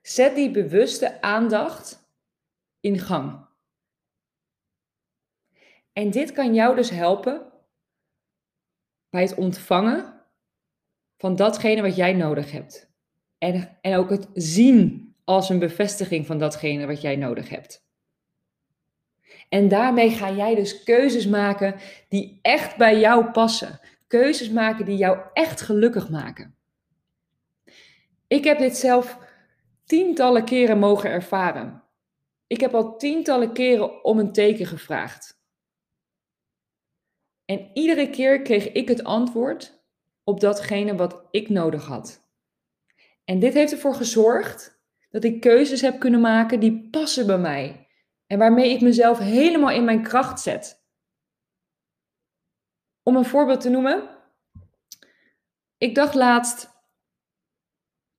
zet 0.02 0.36
die 0.36 0.52
bewuste 0.52 1.22
aandacht 1.22 2.10
in 2.80 3.00
gang. 3.00 3.46
En 5.94 6.12
dit 6.12 6.32
kan 6.32 6.54
jou 6.54 6.76
dus 6.76 6.90
helpen 6.90 7.51
bij 9.12 9.22
het 9.22 9.36
ontvangen 9.36 10.14
van 11.18 11.36
datgene 11.36 11.82
wat 11.82 11.96
jij 11.96 12.14
nodig 12.14 12.52
hebt. 12.52 12.90
En, 13.38 13.78
en 13.82 13.98
ook 13.98 14.10
het 14.10 14.28
zien 14.34 15.14
als 15.24 15.50
een 15.50 15.60
bevestiging 15.60 16.26
van 16.26 16.38
datgene 16.38 16.86
wat 16.86 17.02
jij 17.02 17.16
nodig 17.16 17.50
hebt. 17.50 17.86
En 19.50 19.68
daarmee 19.68 20.10
ga 20.10 20.32
jij 20.32 20.56
dus 20.56 20.84
keuzes 20.84 21.28
maken 21.28 21.76
die 22.10 22.40
echt 22.42 22.78
bij 22.78 23.00
jou 23.00 23.32
passen. 23.32 23.80
Keuzes 24.08 24.50
maken 24.50 24.86
die 24.86 24.98
jou 24.98 25.18
echt 25.34 25.62
gelukkig 25.62 26.10
maken. 26.10 26.56
Ik 28.28 28.44
heb 28.44 28.58
dit 28.58 28.78
zelf 28.78 29.18
tientallen 29.86 30.46
keren 30.46 30.80
mogen 30.80 31.10
ervaren. 31.10 31.84
Ik 32.48 32.60
heb 32.60 32.74
al 32.74 32.98
tientallen 32.98 33.54
keren 33.54 34.04
om 34.04 34.20
een 34.20 34.32
teken 34.32 34.66
gevraagd. 34.66 35.41
En 37.52 37.70
iedere 37.74 38.10
keer 38.10 38.42
kreeg 38.42 38.72
ik 38.72 38.88
het 38.88 39.04
antwoord 39.04 39.84
op 40.24 40.40
datgene 40.40 40.96
wat 40.96 41.28
ik 41.32 41.50
nodig 41.50 41.86
had. 41.86 42.30
En 43.24 43.40
dit 43.40 43.54
heeft 43.54 43.72
ervoor 43.72 43.96
gezorgd 43.96 44.82
dat 45.10 45.24
ik 45.24 45.42
keuzes 45.42 45.82
heb 45.82 46.00
kunnen 46.00 46.22
maken 46.22 46.60
die 46.60 46.90
passen 46.90 47.28
bij 47.28 47.38
mij. 47.38 47.88
En 48.28 48.38
waarmee 48.38 48.70
ik 48.70 48.82
mezelf 48.82 49.20
helemaal 49.20 49.70
in 49.70 49.86
mijn 49.86 50.04
kracht 50.04 50.40
zet. 50.40 50.86
Om 53.04 53.16
een 53.16 53.26
voorbeeld 53.26 53.62
te 53.62 53.70
noemen, 53.70 54.20
Ik 55.78 55.96
dacht 55.96 56.16
laatst, 56.16 56.70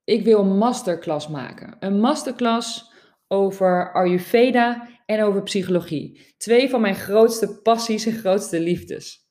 ik 0.03 0.23
wil 0.23 0.39
een 0.39 0.57
masterclass 0.57 1.27
maken. 1.27 1.75
Een 1.79 1.99
masterclass 1.99 2.91
over 3.27 3.93
Ayurveda 3.93 4.89
en 5.05 5.23
over 5.23 5.43
psychologie. 5.43 6.33
Twee 6.37 6.69
van 6.69 6.81
mijn 6.81 6.95
grootste 6.95 7.61
passies 7.61 8.05
en 8.05 8.13
grootste 8.13 8.59
liefdes. 8.59 9.22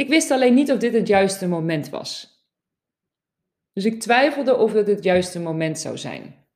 Ik 0.00 0.08
wist 0.08 0.30
alleen 0.30 0.54
niet 0.54 0.70
of 0.70 0.78
dit 0.78 0.92
het 0.92 1.06
juiste 1.06 1.48
moment 1.48 1.88
was. 1.88 2.38
Dus 3.72 3.84
ik 3.84 4.00
twijfelde 4.00 4.56
of 4.56 4.72
het 4.72 4.86
het 4.86 5.04
juiste 5.04 5.40
moment 5.40 5.78
zou 5.78 5.98
zijn. 5.98 6.46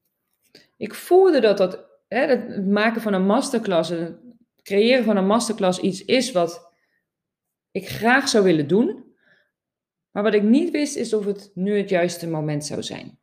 Ik 0.77 0.95
voelde 0.95 1.41
dat, 1.41 1.57
dat 1.57 1.87
hè, 2.09 2.27
het 2.27 2.67
maken 2.67 3.01
van 3.01 3.13
een 3.13 3.27
masterclass, 3.27 3.91
het 3.91 4.17
creëren 4.63 5.05
van 5.05 5.17
een 5.17 5.27
masterclass 5.27 5.79
iets 5.79 6.05
is 6.05 6.33
wat 6.33 6.73
ik 7.71 7.89
graag 7.89 8.29
zou 8.29 8.45
willen 8.45 8.69
doen. 8.69 9.15
Maar 10.11 10.23
wat 10.23 10.35
ik 10.35 10.43
niet 10.43 10.71
wist 10.71 10.97
is 10.97 11.15
of 11.15 11.25
het 11.25 11.51
nu 11.55 11.77
het 11.77 11.89
juiste 11.89 12.29
moment 12.29 12.65
zou 12.65 12.83
zijn. 12.83 13.19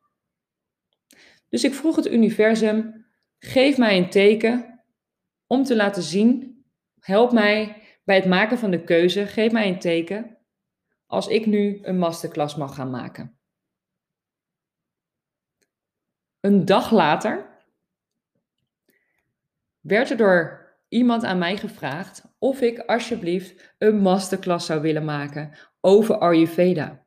Dus 1.50 1.64
ik 1.64 1.74
vroeg 1.74 1.96
het 1.96 2.08
universum, 2.08 3.06
geef 3.40 3.78
mij 3.78 3.98
een 3.98 4.10
teken 4.10 4.84
om 5.48 5.64
te 5.64 5.76
laten 5.76 6.04
zien, 6.04 6.64
help 7.00 7.32
mij 7.32 7.81
bij 8.04 8.16
het 8.16 8.26
maken 8.26 8.58
van 8.58 8.72
de 8.72 8.84
keuze, 8.84 9.28
geef 9.28 9.52
mij 9.52 9.68
een 9.68 9.80
teken 9.80 10.38
als 11.06 11.28
ik 11.28 11.46
nu 11.46 11.80
een 11.82 11.98
masterclass 11.98 12.56
mag 12.56 12.76
gaan 12.76 12.90
maken. 12.90 13.40
Een 16.40 16.66
dag 16.66 16.92
later 16.92 17.50
werd 19.80 20.10
er 20.10 20.18
door 20.18 20.62
iemand 20.88 21.24
aan 21.24 21.38
mij 21.38 21.58
gevraagd 21.58 22.24
of 22.40 22.62
ik 22.62 22.80
alsjeblieft 22.80 23.76
een 23.78 23.98
masterclass 23.98 24.66
zou 24.66 24.82
willen 24.82 25.06
maken 25.06 25.58
over 25.82 26.18
Ayurveda. 26.18 27.06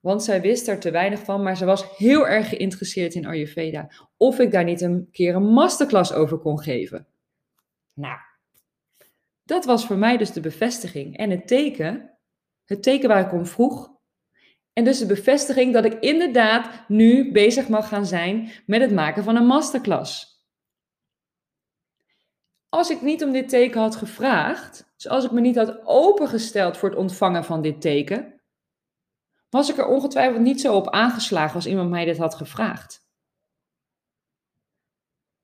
Want 0.00 0.22
zij 0.22 0.40
wist 0.40 0.68
er 0.68 0.80
te 0.80 0.90
weinig 0.90 1.20
van, 1.20 1.42
maar 1.42 1.56
ze 1.56 1.64
was 1.64 1.96
heel 1.96 2.28
erg 2.28 2.48
geïnteresseerd 2.48 3.14
in 3.14 3.26
Ayurveda. 3.26 3.90
Of 4.16 4.38
ik 4.38 4.50
daar 4.50 4.64
niet 4.64 4.80
een 4.80 5.08
keer 5.10 5.34
een 5.34 5.52
masterclass 5.52 6.12
over 6.12 6.38
kon 6.38 6.60
geven. 6.60 7.06
Nou, 7.92 8.18
dat 9.44 9.64
was 9.64 9.86
voor 9.86 9.96
mij 9.96 10.16
dus 10.16 10.32
de 10.32 10.40
bevestiging 10.40 11.16
en 11.16 11.30
het 11.30 11.46
teken, 11.46 12.18
het 12.64 12.82
teken 12.82 13.08
waar 13.08 13.26
ik 13.26 13.32
om 13.32 13.46
vroeg. 13.46 13.92
En 14.72 14.84
dus 14.84 14.98
de 14.98 15.06
bevestiging 15.06 15.72
dat 15.72 15.84
ik 15.84 16.00
inderdaad 16.00 16.88
nu 16.88 17.32
bezig 17.32 17.68
mag 17.68 17.88
gaan 17.88 18.06
zijn 18.06 18.50
met 18.66 18.80
het 18.80 18.92
maken 18.92 19.24
van 19.24 19.36
een 19.36 19.46
masterclass. 19.46 20.32
Als 22.68 22.90
ik 22.90 23.02
niet 23.02 23.24
om 23.24 23.32
dit 23.32 23.48
teken 23.48 23.80
had 23.80 23.96
gevraagd, 23.96 24.92
dus 24.94 25.08
als 25.08 25.24
ik 25.24 25.30
me 25.30 25.40
niet 25.40 25.56
had 25.56 25.80
opengesteld 25.84 26.76
voor 26.76 26.88
het 26.88 26.98
ontvangen 26.98 27.44
van 27.44 27.62
dit 27.62 27.80
teken, 27.80 28.42
was 29.50 29.70
ik 29.70 29.78
er 29.78 29.86
ongetwijfeld 29.86 30.42
niet 30.42 30.60
zo 30.60 30.74
op 30.74 30.90
aangeslagen 30.90 31.54
als 31.54 31.66
iemand 31.66 31.90
mij 31.90 32.04
dit 32.04 32.18
had 32.18 32.34
gevraagd. 32.34 33.02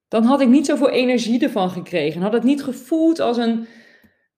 Dan 0.08 0.24
had 0.24 0.40
ik 0.40 0.48
niet 0.48 0.66
zoveel 0.66 0.88
energie 0.88 1.42
ervan 1.42 1.70
gekregen. 1.70 2.22
Had 2.22 2.32
het 2.32 2.42
niet 2.42 2.62
gevoeld 2.62 3.18
als 3.18 3.36
een, 3.36 3.66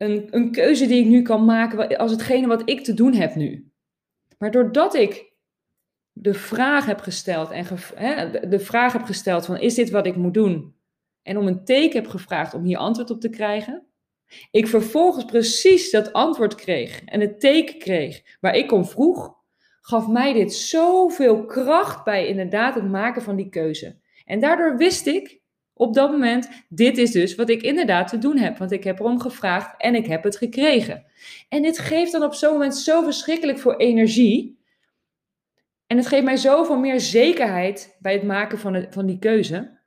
een, 0.03 0.29
een 0.31 0.51
keuze 0.51 0.87
die 0.87 1.01
ik 1.01 1.07
nu 1.07 1.23
kan 1.23 1.45
maken, 1.45 1.97
als 1.97 2.11
hetgene 2.11 2.47
wat 2.47 2.63
ik 2.65 2.85
te 2.85 2.95
doen 2.95 3.15
heb 3.15 3.35
nu. 3.35 3.73
Maar 4.39 4.51
doordat 4.51 4.95
ik 4.95 5.33
de 6.13 6.35
vraag 6.35 6.87
heb 6.87 7.01
gesteld 7.01 7.51
en 7.51 7.67
hè, 7.95 8.49
de 8.49 8.59
vraag 8.59 8.93
heb 8.93 9.03
gesteld 9.03 9.47
van 9.47 9.59
is 9.59 9.75
dit 9.75 9.91
wat 9.91 10.07
ik 10.07 10.17
moet 10.17 10.35
doen? 10.35 10.75
En 11.23 11.37
om 11.37 11.47
een 11.47 11.65
teken 11.65 12.03
heb 12.03 12.11
gevraagd 12.11 12.55
om 12.55 12.65
hier 12.65 12.79
antwoord 12.79 13.11
op 13.11 13.21
te 13.21 13.31
krijgen. 13.31 13.87
Ik 14.51 14.67
vervolgens 14.67 15.25
precies 15.25 15.91
dat 15.91 16.13
antwoord 16.13 16.55
kreeg 16.55 17.05
en 17.05 17.21
het 17.21 17.41
teken 17.41 17.79
kreeg 17.79 18.37
waar 18.41 18.55
ik 18.55 18.73
om 18.73 18.85
vroeg, 18.85 19.35
gaf 19.81 20.09
mij 20.09 20.33
dit 20.33 20.55
zoveel 20.55 21.45
kracht 21.45 22.05
bij 22.05 22.27
inderdaad 22.27 22.75
het 22.75 22.91
maken 22.91 23.23
van 23.23 23.37
die 23.37 23.49
keuze. 23.49 24.01
En 24.25 24.41
daardoor 24.41 24.77
wist 24.77 25.07
ik 25.07 25.42
op 25.75 25.95
dat 25.95 26.11
moment, 26.11 26.49
dit 26.69 26.99
is 26.99 27.11
dus 27.11 27.35
wat 27.35 27.49
ik 27.49 27.63
inderdaad 27.63 28.09
te 28.09 28.19
doen 28.19 28.37
heb. 28.39 28.59
Want 28.59 28.73
ik 28.73 28.85
heb 28.85 28.99
erom 28.99 29.21
gevraagd 29.21 29.75
en 29.81 29.95
ik 29.95 30.07
heb 30.07 30.23
het 30.23 30.37
gekregen. 30.37 31.05
En 31.49 31.63
dit 31.63 31.79
geeft 31.79 32.13
dan 32.13 32.23
op 32.23 32.35
zo'n 32.35 32.53
moment 32.53 32.77
zo 32.77 33.03
verschrikkelijk 33.03 33.59
veel 33.59 33.77
energie. 33.77 34.61
En 35.87 35.97
het 35.97 36.07
geeft 36.07 36.25
mij 36.25 36.37
zoveel 36.37 36.79
meer 36.79 37.01
zekerheid 37.01 37.97
bij 38.01 38.13
het 38.13 38.23
maken 38.23 38.59
van, 38.59 38.87
van 38.91 39.07
die 39.07 39.19
keuze. 39.19 39.81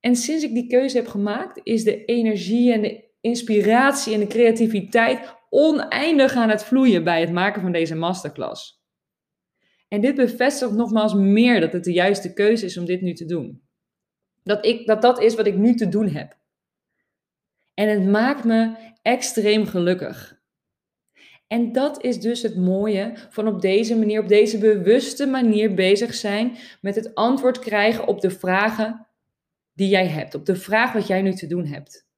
En 0.00 0.16
sinds 0.16 0.44
ik 0.44 0.54
die 0.54 0.66
keuze 0.66 0.96
heb 0.96 1.06
gemaakt, 1.06 1.60
is 1.62 1.84
de 1.84 2.04
energie 2.04 2.72
en 2.72 2.82
de 2.82 3.10
inspiratie 3.20 4.14
en 4.14 4.20
de 4.20 4.26
creativiteit 4.26 5.34
oneindig 5.50 6.34
aan 6.34 6.50
het 6.50 6.64
vloeien 6.64 7.04
bij 7.04 7.20
het 7.20 7.32
maken 7.32 7.62
van 7.62 7.72
deze 7.72 7.94
masterclass. 7.94 8.80
En 9.88 10.00
dit 10.00 10.14
bevestigt 10.14 10.72
nogmaals 10.72 11.14
meer 11.14 11.60
dat 11.60 11.72
het 11.72 11.84
de 11.84 11.92
juiste 11.92 12.32
keuze 12.32 12.64
is 12.64 12.78
om 12.78 12.84
dit 12.84 13.00
nu 13.00 13.12
te 13.12 13.24
doen. 13.24 13.62
Dat, 14.42 14.66
ik, 14.66 14.86
dat 14.86 15.02
dat 15.02 15.20
is 15.20 15.34
wat 15.34 15.46
ik 15.46 15.56
nu 15.56 15.74
te 15.74 15.88
doen 15.88 16.08
heb. 16.08 16.36
En 17.74 17.88
het 17.88 18.06
maakt 18.06 18.44
me 18.44 18.74
extreem 19.02 19.66
gelukkig. 19.66 20.40
En 21.46 21.72
dat 21.72 22.02
is 22.02 22.20
dus 22.20 22.42
het 22.42 22.56
mooie 22.56 23.12
van 23.30 23.48
op 23.48 23.60
deze 23.60 23.98
manier, 23.98 24.20
op 24.20 24.28
deze 24.28 24.58
bewuste 24.58 25.26
manier 25.26 25.74
bezig 25.74 26.14
zijn 26.14 26.56
met 26.80 26.94
het 26.94 27.14
antwoord 27.14 27.58
krijgen 27.58 28.06
op 28.06 28.20
de 28.20 28.30
vragen 28.30 29.06
die 29.72 29.88
jij 29.88 30.06
hebt, 30.06 30.34
op 30.34 30.46
de 30.46 30.56
vraag 30.56 30.92
wat 30.92 31.06
jij 31.06 31.22
nu 31.22 31.34
te 31.34 31.46
doen 31.46 31.66
hebt. 31.66 32.08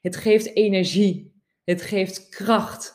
Het 0.00 0.16
geeft 0.16 0.54
energie, 0.54 1.42
het 1.64 1.82
geeft 1.82 2.28
kracht. 2.28 2.94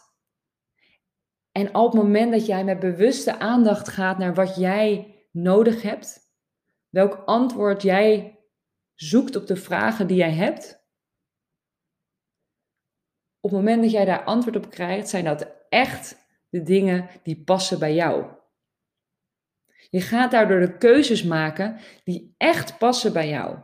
En 1.52 1.76
op 1.76 1.92
het 1.92 2.02
moment 2.02 2.32
dat 2.32 2.46
jij 2.46 2.64
met 2.64 2.80
bewuste 2.80 3.40
aandacht 3.40 3.88
gaat 3.88 4.18
naar 4.18 4.34
wat 4.34 4.56
jij 4.56 5.16
nodig 5.32 5.82
hebt, 5.82 6.21
welk 6.92 7.24
antwoord 7.26 7.82
jij 7.82 8.40
zoekt 8.96 9.36
op 9.36 9.48
de 9.48 9.56
vragen 9.56 10.08
die 10.08 10.18
jij 10.18 10.34
hebt, 10.34 10.80
op 13.40 13.50
het 13.50 13.60
moment 13.60 13.82
dat 13.82 13.92
jij 13.92 14.06
daar 14.06 14.24
antwoord 14.24 14.56
op 14.56 14.70
krijgt, 14.70 15.10
zijn 15.10 15.24
dat 15.24 15.48
echt 15.70 16.18
de 16.50 16.64
dingen 16.64 17.10
die 17.24 17.44
passen 17.44 17.80
bij 17.80 17.94
jou. 17.94 18.40
Je 19.90 20.02
gaat 20.02 20.32
daardoor 20.32 20.60
de 20.60 20.78
keuzes 20.78 21.24
maken 21.24 21.80
die 22.04 22.36
echt 22.38 22.78
passen 22.78 23.14
bij 23.14 23.30
jou. 23.30 23.60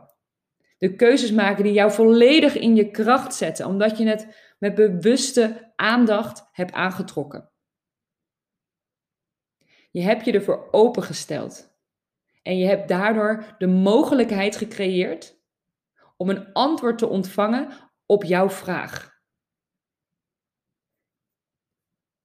De 0.78 0.96
keuzes 0.96 1.32
maken 1.32 1.64
die 1.64 1.72
jou 1.72 1.92
volledig 1.92 2.54
in 2.54 2.74
je 2.74 2.90
kracht 2.90 3.34
zetten, 3.34 3.66
omdat 3.66 3.98
je 3.98 4.06
het 4.06 4.54
met 4.58 4.74
bewuste 4.74 5.72
aandacht 5.76 6.48
hebt 6.52 6.72
aangetrokken. 6.72 7.50
Je 9.90 10.02
hebt 10.02 10.24
je 10.24 10.32
ervoor 10.32 10.68
opengesteld. 10.70 11.77
En 12.48 12.58
je 12.58 12.66
hebt 12.66 12.88
daardoor 12.88 13.54
de 13.58 13.66
mogelijkheid 13.66 14.56
gecreëerd 14.56 15.40
om 16.16 16.28
een 16.28 16.52
antwoord 16.52 16.98
te 16.98 17.06
ontvangen 17.06 17.68
op 18.06 18.24
jouw 18.24 18.50
vraag. 18.50 19.20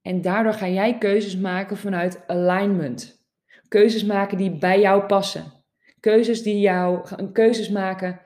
En 0.01 0.21
daardoor 0.21 0.53
ga 0.53 0.67
jij 0.67 0.97
keuzes 0.97 1.37
maken 1.37 1.77
vanuit 1.77 2.27
alignment. 2.27 3.25
Keuzes 3.67 4.03
maken 4.03 4.37
die 4.37 4.57
bij 4.57 4.79
jou 4.79 5.05
passen. 5.05 5.63
Keuzes 5.99 6.43
die 6.43 6.59
jou, 6.59 7.15
keuzes 7.31 7.69
maken 7.69 8.21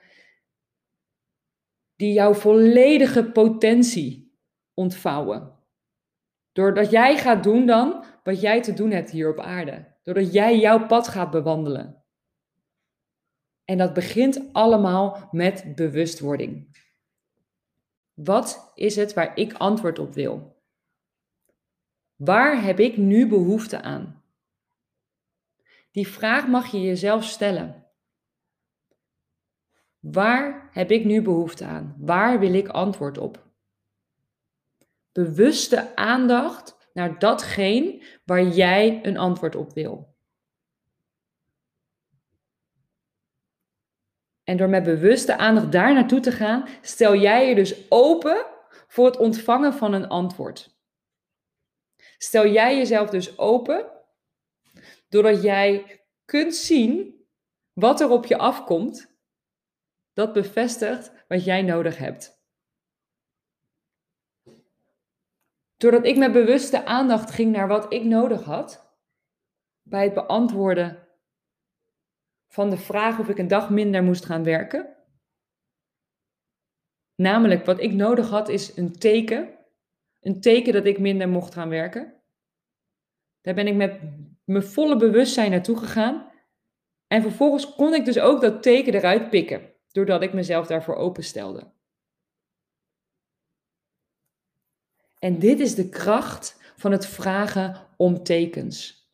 die 1.96 2.14
jouw 2.14 2.34
volledige 2.34 3.32
potentie 3.32 4.38
ontvouwen. 4.74 5.60
Doordat 6.52 6.92
jij 6.92 7.18
gaat 7.18 7.44
doen 7.44 7.66
dan 7.66 8.06
wat 8.24 8.42
jij 8.42 8.62
te 8.62 8.74
doen 8.74 8.92
hebt 8.92 9.10
hier 9.10 9.30
op 9.30 9.40
aarde. 9.40 9.97
Doordat 10.08 10.34
jij 10.34 10.60
jouw 10.60 10.86
pad 10.86 11.08
gaat 11.08 11.32
bewandelen. 11.32 12.04
En 13.66 13.78
dat 13.78 13.94
begint 13.94 14.54
allemaal 14.54 15.30
met 15.32 15.76
bewustwording. 15.76 16.78
Wat 18.14 18.72
is 18.76 18.96
het 18.96 19.14
waar 19.14 19.38
ik 19.38 19.54
antwoord 19.54 20.00
op 20.00 20.14
wil? 20.14 20.62
Waar 22.16 22.64
heb 22.64 22.80
ik 22.80 22.98
nu 22.98 23.28
behoefte 23.28 23.82
aan? 23.82 24.24
Die 25.92 26.08
vraag 26.08 26.48
mag 26.48 26.72
je 26.72 26.82
jezelf 26.82 27.24
stellen. 27.24 27.86
Waar 30.00 30.70
heb 30.72 30.92
ik 30.92 31.06
nu 31.06 31.22
behoefte 31.22 31.66
aan? 31.66 31.96
Waar 32.00 32.40
wil 32.40 32.54
ik 32.54 32.68
antwoord 32.68 33.18
op? 33.18 33.48
Bewuste 35.12 35.96
aandacht 35.96 36.77
naar 36.98 37.20
datgene 37.20 38.04
waar 38.26 38.44
jij 38.44 39.06
een 39.06 39.18
antwoord 39.18 39.56
op 39.56 39.74
wil. 39.74 40.16
En 44.44 44.58
door 44.58 44.70
met 44.70 44.84
bewuste 44.84 45.38
aandacht 45.38 45.72
daar 45.72 45.94
naartoe 45.94 46.20
te 46.20 46.32
gaan, 46.32 46.68
stel 46.82 47.16
jij 47.16 47.50
je 47.50 47.56
dus 47.56 47.92
open 47.92 48.46
voor 48.88 49.06
het 49.06 49.18
ontvangen 49.18 49.74
van 49.74 49.94
een 49.94 50.08
antwoord. 50.08 50.78
Stel 52.18 52.48
jij 52.48 52.78
jezelf 52.78 53.10
dus 53.10 53.38
open, 53.38 53.92
doordat 55.10 55.42
jij 55.42 56.02
kunt 56.26 56.56
zien 56.56 57.26
wat 57.74 58.02
er 58.02 58.10
op 58.10 58.26
je 58.26 58.38
afkomt, 58.38 59.18
dat 60.14 60.34
bevestigt 60.34 61.12
wat 61.28 61.46
jij 61.46 61.62
nodig 61.62 61.98
hebt. 61.98 62.37
Doordat 65.78 66.06
ik 66.06 66.18
met 66.18 66.32
bewuste 66.32 66.86
aandacht 66.86 67.32
ging 67.32 67.52
naar 67.52 67.68
wat 67.68 67.94
ik 67.94 68.04
nodig 68.04 68.44
had, 68.44 68.96
bij 69.82 70.04
het 70.04 70.14
beantwoorden 70.14 71.08
van 72.48 72.70
de 72.70 72.78
vraag 72.78 73.20
of 73.20 73.30
ik 73.30 73.38
een 73.38 73.48
dag 73.48 73.70
minder 73.70 74.04
moest 74.04 74.26
gaan 74.26 74.44
werken. 74.44 74.96
Namelijk, 77.16 77.66
wat 77.66 77.82
ik 77.82 77.94
nodig 77.94 78.30
had 78.30 78.50
is 78.50 78.78
een 78.78 79.00
teken. 79.00 79.56
Een 80.22 80.42
teken 80.42 80.74
dat 80.74 80.86
ik 80.86 81.00
minder 81.00 81.30
mocht 81.30 81.54
gaan 81.54 81.70
werken. 81.70 82.14
Daar 83.42 83.54
ben 83.54 83.68
ik 83.68 83.76
met 83.76 84.00
mijn 84.44 84.64
volle 84.64 84.98
bewustzijn 84.98 85.52
naartoe 85.52 85.78
gegaan. 85.78 86.32
En 87.08 87.22
vervolgens 87.22 87.76
kon 87.76 87.94
ik 87.94 88.06
dus 88.06 88.20
ook 88.20 88.42
dat 88.42 88.64
teken 88.64 88.94
eruit 88.94 89.30
pikken, 89.30 89.74
doordat 89.92 90.22
ik 90.22 90.34
mezelf 90.34 90.68
daarvoor 90.68 90.96
openstelde. 90.96 91.72
En 95.20 95.40
dit 95.40 95.60
is 95.60 95.76
de 95.76 95.90
kracht 95.90 96.60
van 96.76 96.92
het 96.92 97.06
vragen 97.06 97.88
om 97.98 98.24
tekens. 98.24 99.08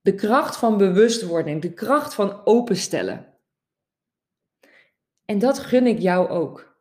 De 0.00 0.14
kracht 0.14 0.56
van 0.56 0.78
bewustwording, 0.78 1.62
de 1.62 1.72
kracht 1.72 2.14
van 2.14 2.46
openstellen. 2.46 3.34
En 5.24 5.38
dat 5.38 5.58
gun 5.58 5.86
ik 5.86 5.98
jou 5.98 6.28
ook. 6.28 6.78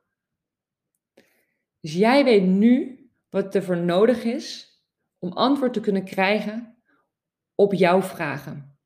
Dus 1.80 1.94
jij 1.94 2.24
weet 2.24 2.44
nu 2.44 3.04
wat 3.30 3.56
er 3.56 3.64
voor 3.64 3.78
nodig 3.78 4.24
is 4.24 4.78
om 5.20 5.32
antwoord 5.32 5.74
te 5.74 5.80
kunnen 5.80 6.06
krijgen 6.06 6.84
op 7.56 7.74
jouw 7.74 8.02
vragen. 8.02 8.78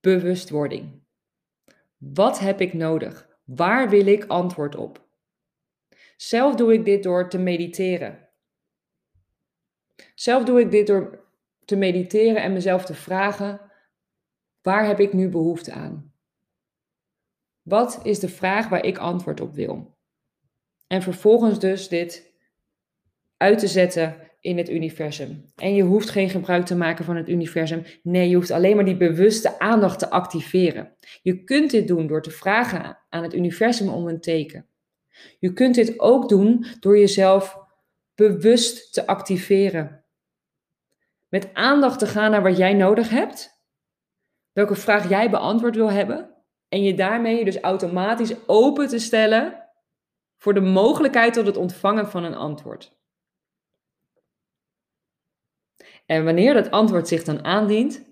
Bewustwording. 0.00 1.02
Wat 1.96 2.38
heb 2.38 2.60
ik 2.60 2.72
nodig? 2.72 3.28
Waar 3.44 3.88
wil 3.88 4.06
ik 4.06 4.24
antwoord 4.24 4.76
op? 4.76 5.05
Zelf 6.16 6.54
doe 6.54 6.72
ik 6.72 6.84
dit 6.84 7.02
door 7.02 7.28
te 7.28 7.38
mediteren. 7.38 8.28
Zelf 10.14 10.44
doe 10.44 10.60
ik 10.60 10.70
dit 10.70 10.86
door 10.86 11.24
te 11.64 11.76
mediteren 11.76 12.42
en 12.42 12.52
mezelf 12.52 12.84
te 12.84 12.94
vragen: 12.94 13.60
waar 14.62 14.86
heb 14.86 15.00
ik 15.00 15.12
nu 15.12 15.28
behoefte 15.28 15.72
aan? 15.72 16.12
Wat 17.62 18.00
is 18.02 18.18
de 18.18 18.28
vraag 18.28 18.68
waar 18.68 18.84
ik 18.84 18.98
antwoord 18.98 19.40
op 19.40 19.54
wil? 19.54 19.96
En 20.86 21.02
vervolgens 21.02 21.58
dus 21.58 21.88
dit 21.88 22.34
uit 23.36 23.58
te 23.58 23.66
zetten 23.66 24.26
in 24.40 24.58
het 24.58 24.70
universum. 24.70 25.44
En 25.56 25.74
je 25.74 25.82
hoeft 25.82 26.10
geen 26.10 26.30
gebruik 26.30 26.66
te 26.66 26.76
maken 26.76 27.04
van 27.04 27.16
het 27.16 27.28
universum. 27.28 27.82
Nee, 28.02 28.28
je 28.28 28.34
hoeft 28.34 28.50
alleen 28.50 28.76
maar 28.76 28.84
die 28.84 28.96
bewuste 28.96 29.58
aandacht 29.58 29.98
te 29.98 30.10
activeren. 30.10 30.96
Je 31.22 31.44
kunt 31.44 31.70
dit 31.70 31.88
doen 31.88 32.06
door 32.06 32.22
te 32.22 32.30
vragen 32.30 32.98
aan 33.08 33.22
het 33.22 33.34
universum 33.34 33.88
om 33.88 34.08
een 34.08 34.20
teken. 34.20 34.66
Je 35.38 35.52
kunt 35.52 35.74
dit 35.74 36.00
ook 36.00 36.28
doen 36.28 36.66
door 36.80 36.98
jezelf 36.98 37.58
bewust 38.14 38.92
te 38.92 39.06
activeren. 39.06 40.04
Met 41.28 41.54
aandacht 41.54 41.98
te 41.98 42.06
gaan 42.06 42.30
naar 42.30 42.42
wat 42.42 42.56
jij 42.56 42.72
nodig 42.72 43.08
hebt. 43.08 43.64
Welke 44.52 44.74
vraag 44.74 45.08
jij 45.08 45.30
beantwoord 45.30 45.74
wil 45.74 45.90
hebben. 45.90 46.34
En 46.68 46.82
je 46.82 46.94
daarmee 46.94 47.44
dus 47.44 47.60
automatisch 47.60 48.34
open 48.46 48.88
te 48.88 48.98
stellen 48.98 49.70
voor 50.36 50.54
de 50.54 50.60
mogelijkheid 50.60 51.32
tot 51.34 51.46
het 51.46 51.56
ontvangen 51.56 52.10
van 52.10 52.24
een 52.24 52.34
antwoord. 52.34 52.94
En 56.06 56.24
wanneer 56.24 56.54
dat 56.54 56.70
antwoord 56.70 57.08
zich 57.08 57.24
dan 57.24 57.44
aandient, 57.44 58.05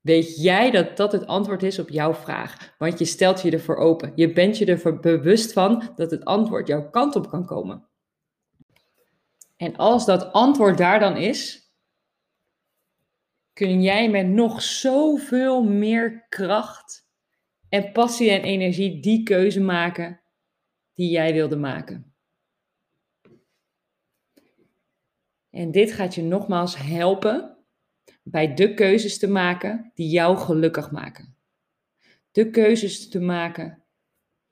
weet 0.00 0.42
jij 0.42 0.70
dat 0.70 0.96
dat 0.96 1.12
het 1.12 1.26
antwoord 1.26 1.62
is 1.62 1.78
op 1.78 1.88
jouw 1.88 2.14
vraag. 2.14 2.74
Want 2.78 2.98
je 2.98 3.04
stelt 3.04 3.42
je 3.42 3.50
ervoor 3.50 3.76
open. 3.76 4.12
Je 4.14 4.32
bent 4.32 4.58
je 4.58 4.64
ervoor 4.64 5.00
bewust 5.00 5.52
van 5.52 5.92
dat 5.96 6.10
het 6.10 6.24
antwoord 6.24 6.66
jouw 6.66 6.90
kant 6.90 7.16
op 7.16 7.28
kan 7.28 7.46
komen. 7.46 7.88
En 9.56 9.76
als 9.76 10.06
dat 10.06 10.32
antwoord 10.32 10.78
daar 10.78 11.00
dan 11.00 11.16
is, 11.16 11.70
kun 13.52 13.82
jij 13.82 14.10
met 14.10 14.26
nog 14.26 14.62
zoveel 14.62 15.62
meer 15.62 16.26
kracht 16.28 17.08
en 17.68 17.92
passie 17.92 18.30
en 18.30 18.42
energie 18.42 19.00
die 19.00 19.22
keuze 19.22 19.60
maken 19.60 20.20
die 20.94 21.10
jij 21.10 21.32
wilde 21.32 21.56
maken. 21.56 22.14
En 25.50 25.70
dit 25.70 25.92
gaat 25.92 26.14
je 26.14 26.22
nogmaals 26.22 26.76
helpen 26.76 27.57
bij 28.30 28.54
de 28.54 28.74
keuzes 28.74 29.18
te 29.18 29.28
maken 29.28 29.90
die 29.94 30.08
jou 30.08 30.36
gelukkig 30.36 30.90
maken. 30.90 31.36
De 32.30 32.50
keuzes 32.50 33.08
te 33.08 33.20
maken 33.20 33.84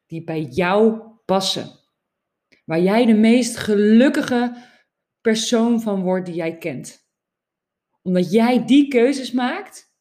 die 0.07 0.25
bij 0.25 0.43
jou 0.43 1.03
passen. 1.25 1.71
Waar 2.65 2.81
jij 2.81 3.07
de 3.07 3.15
meest 3.15 3.57
gelukkige 3.57 4.65
persoon 5.21 5.81
van 5.81 6.03
wordt 6.03 6.27
die 6.27 6.35
jij 6.35 6.59
kent. 6.59 7.09
Omdat 8.03 8.33
jij 8.33 8.65
die 8.65 8.89
keuzes 8.89 9.33
maakt 9.33 9.95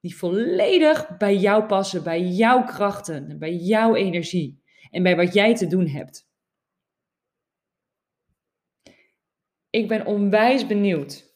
die 0.00 0.16
volledig 0.16 1.16
bij 1.16 1.36
jou 1.36 1.64
passen, 1.64 2.02
bij 2.02 2.22
jouw 2.22 2.64
krachten, 2.64 3.38
bij 3.38 3.54
jouw 3.54 3.94
energie 3.94 4.62
en 4.90 5.02
bij 5.02 5.16
wat 5.16 5.34
jij 5.34 5.54
te 5.54 5.66
doen 5.66 5.86
hebt. 5.86 6.28
Ik 9.70 9.88
ben 9.88 10.06
onwijs 10.06 10.66
benieuwd 10.66 11.29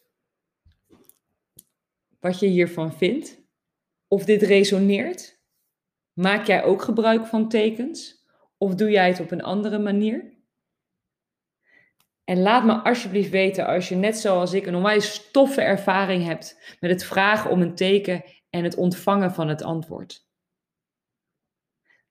wat 2.25 2.39
je 2.39 2.47
hiervan 2.47 2.93
vindt. 2.93 3.43
Of 4.09 4.25
dit 4.25 4.43
resoneert. 4.43 5.43
Maak 6.13 6.47
jij 6.47 6.63
ook 6.65 6.83
gebruik 6.83 7.27
van 7.27 7.49
tekens? 7.49 8.25
Of 8.59 8.75
doe 8.75 8.91
jij 8.91 9.09
het 9.09 9.21
op 9.21 9.31
een 9.31 9.43
andere 9.43 9.79
manier? 9.79 10.33
En 12.25 12.43
laat 12.43 12.65
me 12.65 12.73
alsjeblieft 12.73 13.31
weten 13.31 13.67
als 13.67 13.89
je 13.89 13.95
net 13.95 14.17
zoals 14.17 14.53
ik 14.53 14.67
een 14.67 14.75
onwijs 14.75 15.31
toffe 15.31 15.61
ervaring 15.61 16.25
hebt 16.25 16.77
met 16.81 16.91
het 16.91 17.05
vragen 17.05 17.51
om 17.51 17.63
een 17.63 17.75
teken 17.75 18.25
en 18.51 18.65
het 18.65 18.77
ontvangen 18.77 19.33
van 19.33 19.49
het 19.49 19.63
antwoord. 19.63 20.29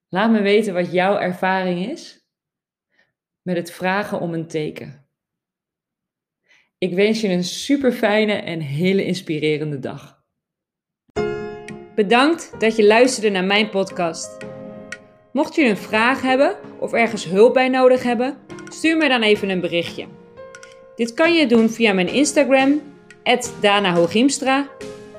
Laat 0.08 0.32
me 0.32 0.42
weten 0.42 0.74
wat 0.74 0.92
jouw 0.92 1.18
ervaring 1.18 1.90
is 1.90 2.28
met 3.42 3.56
het 3.56 3.72
vragen 3.72 4.20
om 4.20 4.34
een 4.34 4.48
teken. 4.48 5.03
Ik 6.84 6.94
wens 6.94 7.22
je 7.22 7.30
een 7.30 7.44
super 7.44 7.92
fijne 7.92 8.34
en 8.34 8.60
hele 8.60 9.06
inspirerende 9.06 9.80
dag. 9.80 10.22
Bedankt 11.96 12.52
dat 12.60 12.76
je 12.76 12.86
luisterde 12.86 13.30
naar 13.30 13.44
mijn 13.44 13.70
podcast. 13.70 14.38
Mocht 15.32 15.56
je 15.56 15.66
een 15.66 15.78
vraag 15.78 16.22
hebben 16.22 16.56
of 16.80 16.94
ergens 16.94 17.26
hulp 17.26 17.54
bij 17.54 17.70
nodig 17.70 18.04
hebben, 18.04 18.38
stuur 18.70 18.98
mij 18.98 19.08
dan 19.08 19.22
even 19.22 19.50
een 19.50 19.62
berichtje. 19.62 20.06
Dit 20.96 21.14
kan 21.14 21.34
je 21.34 21.48
doen 21.48 21.70
via 21.70 21.94
mijn 21.94 22.14
Instagram, 22.14 22.82
Dana 23.62 24.08